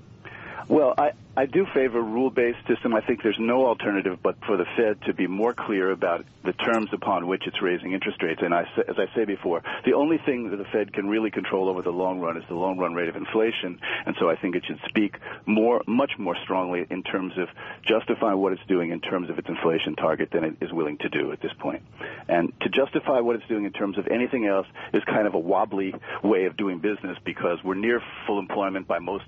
Well, 0.68 0.94
I, 0.96 1.10
I 1.38 1.46
do 1.46 1.66
favor 1.72 2.00
a 2.00 2.02
rule-based 2.02 2.66
system. 2.66 2.96
I 2.96 3.00
think 3.00 3.22
there's 3.22 3.38
no 3.38 3.64
alternative 3.66 4.18
but 4.20 4.44
for 4.44 4.56
the 4.56 4.64
Fed 4.76 5.00
to 5.02 5.14
be 5.14 5.28
more 5.28 5.54
clear 5.54 5.92
about 5.92 6.24
the 6.44 6.52
terms 6.52 6.90
upon 6.92 7.28
which 7.28 7.46
it's 7.46 7.62
raising 7.62 7.92
interest 7.92 8.20
rates. 8.24 8.40
And 8.42 8.52
I, 8.52 8.62
as 8.88 8.96
I 8.98 9.06
say 9.14 9.24
before, 9.24 9.62
the 9.84 9.92
only 9.92 10.18
thing 10.18 10.50
that 10.50 10.56
the 10.56 10.64
Fed 10.64 10.92
can 10.92 11.08
really 11.08 11.30
control 11.30 11.68
over 11.68 11.80
the 11.80 11.92
long 11.92 12.18
run 12.18 12.36
is 12.38 12.42
the 12.48 12.56
long 12.56 12.76
run 12.76 12.92
rate 12.94 13.08
of 13.08 13.14
inflation. 13.14 13.78
And 14.04 14.16
so 14.18 14.28
I 14.28 14.34
think 14.34 14.56
it 14.56 14.64
should 14.66 14.80
speak 14.88 15.14
more, 15.46 15.80
much 15.86 16.18
more 16.18 16.34
strongly 16.42 16.84
in 16.90 17.04
terms 17.04 17.34
of 17.38 17.48
justifying 17.86 18.38
what 18.38 18.52
it's 18.52 18.66
doing 18.66 18.90
in 18.90 19.00
terms 19.00 19.30
of 19.30 19.38
its 19.38 19.48
inflation 19.48 19.94
target 19.94 20.30
than 20.32 20.42
it 20.42 20.56
is 20.60 20.72
willing 20.72 20.98
to 20.98 21.08
do 21.08 21.30
at 21.30 21.40
this 21.40 21.52
point. 21.60 21.82
And 22.26 22.52
to 22.62 22.68
justify 22.68 23.20
what 23.20 23.36
it's 23.36 23.46
doing 23.46 23.64
in 23.64 23.72
terms 23.72 23.96
of 23.96 24.08
anything 24.08 24.46
else 24.46 24.66
is 24.92 25.04
kind 25.04 25.28
of 25.28 25.34
a 25.34 25.38
wobbly 25.38 25.94
way 26.24 26.46
of 26.46 26.56
doing 26.56 26.80
business 26.80 27.16
because 27.24 27.62
we're 27.62 27.74
near 27.74 28.02
full 28.26 28.40
employment 28.40 28.88
by 28.88 28.98
most 28.98 29.26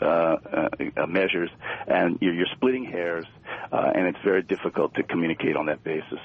uh, 0.00 0.04
uh, 0.04 0.68
uh, 0.96 1.06
measures, 1.06 1.47
and 1.86 2.18
you're, 2.20 2.34
you're 2.34 2.46
splitting 2.54 2.84
hairs, 2.84 3.26
uh, 3.72 3.92
and 3.94 4.06
it's 4.06 4.18
very 4.24 4.42
difficult 4.42 4.94
to 4.94 5.02
communicate 5.02 5.56
on 5.56 5.66
that 5.66 5.82
basis. 5.84 6.20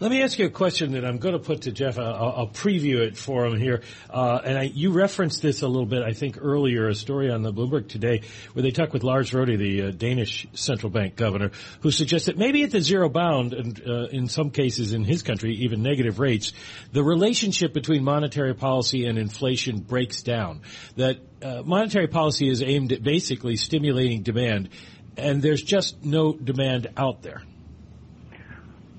Let 0.00 0.10
me 0.10 0.22
ask 0.22 0.38
you 0.38 0.46
a 0.46 0.50
question 0.50 0.92
that 0.92 1.04
I'm 1.04 1.18
going 1.18 1.34
to 1.34 1.38
put 1.38 1.62
to 1.62 1.72
Jeff. 1.72 1.98
I'll, 1.98 2.34
I'll 2.36 2.48
preview 2.48 2.98
it 2.98 3.16
for 3.16 3.46
him 3.46 3.58
here. 3.58 3.82
Uh, 4.08 4.40
and 4.44 4.58
I, 4.58 4.62
you 4.62 4.90
referenced 4.90 5.42
this 5.42 5.62
a 5.62 5.68
little 5.68 5.86
bit, 5.86 6.02
I 6.02 6.12
think, 6.12 6.38
earlier, 6.40 6.88
a 6.88 6.94
story 6.94 7.30
on 7.30 7.42
the 7.42 7.52
Bloomberg 7.52 7.88
today 7.88 8.22
where 8.52 8.62
they 8.62 8.72
talked 8.72 8.92
with 8.92 9.04
Lars 9.04 9.30
Rohde, 9.30 9.58
the 9.58 9.82
uh, 9.82 9.90
Danish 9.90 10.46
central 10.54 10.90
bank 10.90 11.16
governor, 11.16 11.50
who 11.80 11.90
suggests 11.90 12.26
that 12.26 12.36
maybe 12.36 12.62
at 12.64 12.72
the 12.72 12.80
zero 12.80 13.08
bound, 13.08 13.52
and 13.52 13.80
uh, 13.86 14.06
in 14.08 14.26
some 14.28 14.50
cases 14.50 14.92
in 14.92 15.04
his 15.04 15.22
country, 15.22 15.54
even 15.56 15.82
negative 15.82 16.18
rates, 16.18 16.52
the 16.92 17.04
relationship 17.04 17.72
between 17.72 18.02
monetary 18.02 18.54
policy 18.54 19.06
and 19.06 19.18
inflation 19.18 19.80
breaks 19.80 20.22
down. 20.22 20.62
That 20.96 21.18
uh, 21.42 21.62
monetary 21.64 22.08
policy 22.08 22.48
is 22.48 22.62
aimed 22.62 22.92
at 22.92 23.02
basically 23.02 23.56
stimulating 23.56 24.22
demand, 24.22 24.70
and 25.16 25.42
there's 25.42 25.62
just 25.62 26.04
no 26.04 26.32
demand 26.32 26.88
out 26.96 27.22
there. 27.22 27.42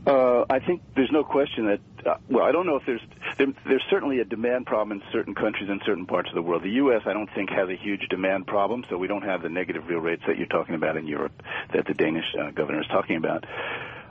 Uh, 0.06 0.46
I 0.50 0.60
think 0.60 0.82
there's 0.96 1.12
no 1.12 1.24
question 1.24 1.68
that. 1.68 1.80
Uh, 2.04 2.16
well, 2.28 2.44
I 2.44 2.52
don't 2.52 2.66
know 2.66 2.78
if 2.78 2.86
there's 2.88 3.02
there, 3.38 3.48
there's 3.68 3.84
certainly 3.90 4.20
a 4.20 4.26
demand 4.26 4.66
problem 4.66 5.00
in 5.00 5.04
certain 5.12 5.36
countries 5.36 5.70
in 5.70 5.80
certain 5.86 6.08
parts 6.08 6.30
of 6.30 6.36
the 6.36 6.42
world. 6.42 6.64
The 6.64 6.72
U.S. 6.72 7.04
I 7.06 7.14
don't 7.14 7.30
think 7.36 7.52
has 7.52 7.70
a 7.70 7.76
huge 7.76 8.08
demand 8.10 8.48
problem, 8.48 8.84
so 8.90 8.98
we 8.98 9.08
don't 9.08 9.22
have 9.22 9.44
the 9.44 9.50
negative 9.50 9.88
real 9.88 10.00
rates 10.00 10.24
that 10.26 10.38
you're 10.38 10.48
talking 10.48 10.74
about 10.74 10.98
in 10.98 11.06
Europe 11.06 11.44
that 11.74 11.86
the 11.86 11.94
Danish 11.94 12.26
uh, 12.40 12.50
governor 12.50 12.82
is 12.82 12.88
talking 12.88 13.18
about. 13.18 13.46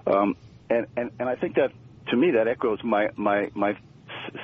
Um, 0.07 0.37
and, 0.69 0.87
and 0.97 1.11
and 1.19 1.29
I 1.29 1.35
think 1.35 1.57
that 1.57 1.73
to 2.11 2.17
me 2.17 2.33
that 2.33 2.47
echoes 2.47 2.85
my 2.85 3.11
my 3.17 3.51
my 3.55 3.77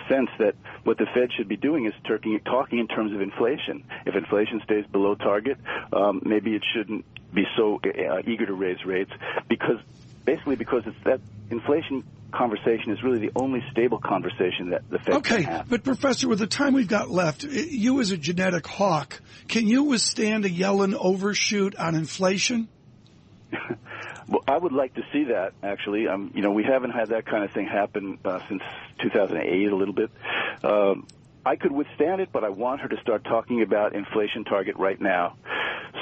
sense 0.09 0.31
that 0.39 0.55
what 0.85 0.99
the 0.99 1.07
Fed 1.15 1.33
should 1.37 1.49
be 1.49 1.57
doing 1.57 1.87
is 1.87 1.93
talking, 2.05 2.41
talking 2.45 2.79
in 2.79 2.89
terms 2.89 3.13
of 3.13 3.21
inflation. 3.21 3.85
If 4.05 4.17
inflation 4.17 4.61
stays 4.65 4.85
below 4.87 5.15
target, 5.15 5.59
um, 5.93 6.23
maybe 6.25 6.55
it 6.55 6.65
shouldn't 6.75 7.05
be 7.33 7.45
so 7.57 7.81
uh, 7.85 8.23
eager 8.27 8.47
to 8.47 8.55
raise 8.55 8.85
rates 8.85 9.13
because 9.49 9.79
basically 10.27 10.57
because 10.57 10.83
it's 10.85 10.97
that 11.05 11.21
inflation 11.51 12.05
conversation 12.33 12.93
is 12.93 13.03
really 13.03 13.21
the 13.21 13.31
only 13.37 13.63
stable 13.71 13.99
conversation 13.99 14.71
that 14.71 14.83
the 14.91 14.99
Fed 14.99 15.09
has. 15.09 15.17
okay, 15.17 15.37
can 15.37 15.45
have. 15.45 15.69
but 15.71 15.85
Professor, 15.85 16.29
with 16.29 16.41
the 16.41 16.47
time 16.47 16.75
we've 16.75 16.89
got 16.89 17.09
left, 17.09 17.45
you 17.45 18.01
as 18.01 18.11
a 18.11 18.17
genetic 18.17 18.67
hawk, 18.67 19.21
can 19.49 19.67
you 19.67 19.85
withstand 19.85 20.45
a 20.45 20.51
Yellen 20.51 20.95
overshoot 20.95 21.75
on 21.77 21.95
inflation? 21.95 22.69
well, 24.29 24.43
I 24.47 24.59
would 24.59 24.73
like 24.73 24.95
to 24.95 25.03
see 25.13 25.25
that 25.25 25.53
actually. 25.63 26.09
Um, 26.09 26.33
you 26.35 26.43
know, 26.43 26.51
we 26.51 26.65
haven't 26.65 26.91
had 26.91 27.11
that 27.11 27.25
kind 27.25 27.45
of 27.45 27.53
thing 27.53 27.67
happen 27.67 28.19
uh, 28.25 28.41
since 28.49 28.63
2008 29.03 29.73
a 29.73 29.77
little 29.77 29.95
bit. 29.95 30.11
Um, 30.63 31.07
I 31.45 31.55
could 31.55 31.71
withstand 31.71 32.21
it, 32.21 32.31
but 32.33 32.43
I 32.43 32.49
want 32.49 32.81
her 32.81 32.89
to 32.89 33.01
start 33.01 33.23
talking 33.23 33.63
about 33.63 33.95
inflation 33.95 34.45
target 34.45 34.77
right 34.77 35.01
now 35.01 35.37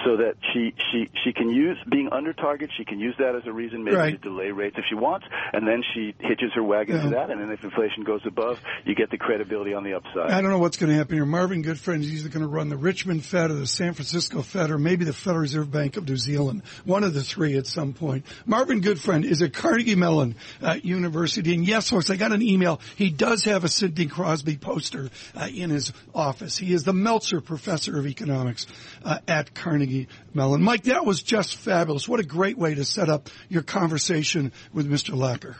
so 0.04 0.16
that 0.16 0.34
she 0.52 0.74
she 0.90 1.10
she 1.24 1.32
can 1.32 1.50
use 1.50 1.78
being 1.88 2.08
under 2.10 2.32
target. 2.32 2.70
She 2.76 2.84
can 2.84 2.98
use 2.98 3.14
that 3.18 3.34
as 3.34 3.42
a 3.46 3.52
reason 3.52 3.84
maybe 3.84 3.96
right. 3.96 4.10
to 4.12 4.18
delay 4.18 4.50
rates 4.50 4.76
if 4.78 4.84
she 4.88 4.94
wants, 4.94 5.26
and 5.52 5.66
then 5.66 5.82
she 5.94 6.14
hitches 6.18 6.52
her 6.54 6.62
wagon 6.62 6.96
yeah. 6.96 7.02
to 7.02 7.08
that. 7.10 7.30
And 7.30 7.40
then 7.40 7.50
if 7.50 7.62
inflation 7.62 8.04
goes 8.04 8.22
above, 8.26 8.58
you 8.84 8.94
get 8.94 9.10
the 9.10 9.18
credibility 9.18 9.74
on 9.74 9.84
the 9.84 9.94
upside. 9.94 10.30
I 10.30 10.40
don't 10.40 10.50
know 10.50 10.58
what's 10.58 10.76
going 10.76 10.90
to 10.90 10.96
happen 10.96 11.14
here. 11.14 11.26
Marvin 11.26 11.62
Goodfriend 11.62 12.00
is 12.00 12.12
either 12.12 12.28
going 12.28 12.42
to 12.42 12.48
run 12.48 12.68
the 12.68 12.76
Richmond 12.76 13.24
Fed 13.24 13.50
or 13.50 13.54
the 13.54 13.66
San 13.66 13.94
Francisco 13.94 14.42
Fed 14.42 14.70
or 14.70 14.78
maybe 14.78 15.04
the 15.04 15.12
Federal 15.12 15.42
Reserve 15.42 15.70
Bank 15.70 15.96
of 15.96 16.08
New 16.08 16.16
Zealand. 16.16 16.62
One 16.84 17.04
of 17.04 17.14
the 17.14 17.22
three 17.22 17.56
at 17.56 17.66
some 17.66 17.92
point. 17.92 18.26
Marvin 18.46 18.80
Goodfriend 18.80 19.24
is 19.24 19.42
at 19.42 19.52
Carnegie 19.52 19.94
Mellon 19.94 20.34
uh, 20.62 20.78
University, 20.82 21.54
and 21.54 21.66
yes, 21.66 21.90
folks, 21.90 22.10
I 22.10 22.16
got 22.16 22.32
an 22.32 22.42
email. 22.42 22.80
He 22.96 23.10
does 23.10 23.44
have 23.44 23.64
a 23.64 23.68
Sidney 23.68 24.06
Crosby 24.06 24.56
poster 24.56 25.10
uh, 25.34 25.48
in 25.52 25.70
his 25.70 25.92
office. 26.14 26.58
He 26.58 26.72
is 26.72 26.84
the 26.84 26.92
Meltzer 26.92 27.40
Professor 27.40 27.98
of 27.98 28.06
Economics 28.06 28.66
uh, 29.04 29.18
at 29.28 29.54
Carnegie 29.54 29.83
Mellon. 30.32 30.62
Mike, 30.62 30.84
that 30.84 31.04
was 31.04 31.22
just 31.22 31.56
fabulous. 31.56 32.08
What 32.08 32.20
a 32.20 32.24
great 32.24 32.58
way 32.58 32.74
to 32.74 32.84
set 32.84 33.08
up 33.08 33.30
your 33.48 33.62
conversation 33.62 34.52
with 34.72 34.90
Mr. 34.90 35.14
Lacker. 35.14 35.56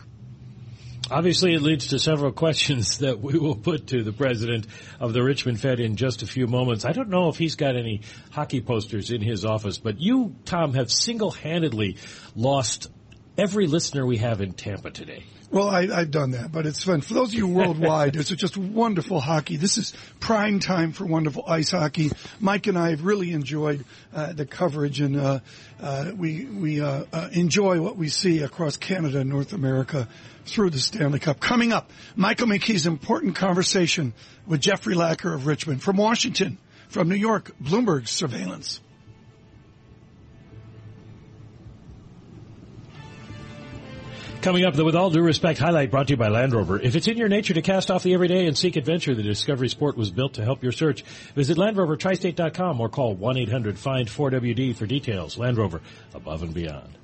Obviously, 1.10 1.52
it 1.52 1.60
leads 1.60 1.88
to 1.88 1.98
several 1.98 2.32
questions 2.44 2.98
that 2.98 3.20
we 3.20 3.38
will 3.38 3.56
put 3.56 3.88
to 3.88 4.02
the 4.02 4.12
president 4.12 4.66
of 5.00 5.12
the 5.12 5.22
Richmond 5.22 5.60
Fed 5.60 5.80
in 5.80 5.96
just 5.96 6.22
a 6.22 6.26
few 6.26 6.46
moments. 6.46 6.84
I 6.84 6.92
don't 6.92 7.10
know 7.10 7.28
if 7.28 7.36
he's 7.36 7.56
got 7.56 7.76
any 7.76 8.00
hockey 8.30 8.62
posters 8.62 9.10
in 9.10 9.20
his 9.20 9.44
office, 9.44 9.76
but 9.76 10.00
you, 10.00 10.34
Tom, 10.46 10.72
have 10.74 10.90
single-handedly 10.90 11.98
lost 12.34 12.88
every 13.36 13.66
listener 13.66 14.06
we 14.06 14.18
have 14.18 14.40
in 14.40 14.52
Tampa 14.52 14.90
today. 14.90 15.24
Well, 15.50 15.68
I, 15.68 15.86
have 15.86 16.10
done 16.10 16.32
that, 16.32 16.50
but 16.50 16.66
it's 16.66 16.82
fun. 16.82 17.00
For 17.00 17.14
those 17.14 17.28
of 17.28 17.34
you 17.34 17.46
worldwide, 17.46 18.16
it's 18.16 18.28
just 18.30 18.56
wonderful 18.56 19.20
hockey. 19.20 19.56
This 19.56 19.78
is 19.78 19.94
prime 20.18 20.58
time 20.58 20.90
for 20.90 21.06
wonderful 21.06 21.44
ice 21.46 21.70
hockey. 21.70 22.10
Mike 22.40 22.66
and 22.66 22.76
I 22.76 22.90
have 22.90 23.04
really 23.04 23.30
enjoyed 23.30 23.84
uh, 24.12 24.32
the 24.32 24.46
coverage, 24.46 25.00
and 25.00 25.16
uh, 25.16 25.40
uh, 25.80 26.10
we 26.16 26.44
we 26.46 26.80
uh, 26.80 27.04
uh, 27.12 27.28
enjoy 27.30 27.80
what 27.80 27.96
we 27.96 28.08
see 28.08 28.42
across 28.42 28.76
Canada 28.76 29.20
and 29.20 29.30
North 29.30 29.52
America 29.52 30.08
through 30.44 30.70
the 30.70 30.80
Stanley 30.80 31.20
Cup. 31.20 31.38
Coming 31.38 31.72
up, 31.72 31.88
Michael 32.16 32.48
McKee's 32.48 32.86
important 32.86 33.36
conversation 33.36 34.12
with 34.48 34.60
Jeffrey 34.60 34.96
Lacker 34.96 35.32
of 35.32 35.46
Richmond. 35.46 35.84
From 35.84 35.98
Washington, 35.98 36.58
from 36.88 37.08
New 37.08 37.14
York, 37.14 37.52
Bloomberg 37.62 38.08
Surveillance. 38.08 38.80
Coming 44.44 44.66
up, 44.66 44.74
the 44.74 44.84
With 44.84 44.94
All 44.94 45.08
Due 45.08 45.22
Respect 45.22 45.58
highlight 45.58 45.90
brought 45.90 46.08
to 46.08 46.12
you 46.12 46.16
by 46.18 46.28
Land 46.28 46.52
Rover. 46.52 46.78
If 46.78 46.96
it's 46.96 47.08
in 47.08 47.16
your 47.16 47.30
nature 47.30 47.54
to 47.54 47.62
cast 47.62 47.90
off 47.90 48.02
the 48.02 48.12
everyday 48.12 48.46
and 48.46 48.54
seek 48.58 48.76
adventure, 48.76 49.14
the 49.14 49.22
Discovery 49.22 49.70
Sport 49.70 49.96
was 49.96 50.10
built 50.10 50.34
to 50.34 50.44
help 50.44 50.62
your 50.62 50.70
search. 50.70 51.00
Visit 51.34 51.56
LandRoverTristate.com 51.56 52.78
or 52.78 52.90
call 52.90 53.16
1-800-FIND-4WD 53.16 54.76
for 54.76 54.84
details. 54.84 55.38
Land 55.38 55.56
Rover, 55.56 55.80
above 56.12 56.42
and 56.42 56.52
beyond. 56.52 56.98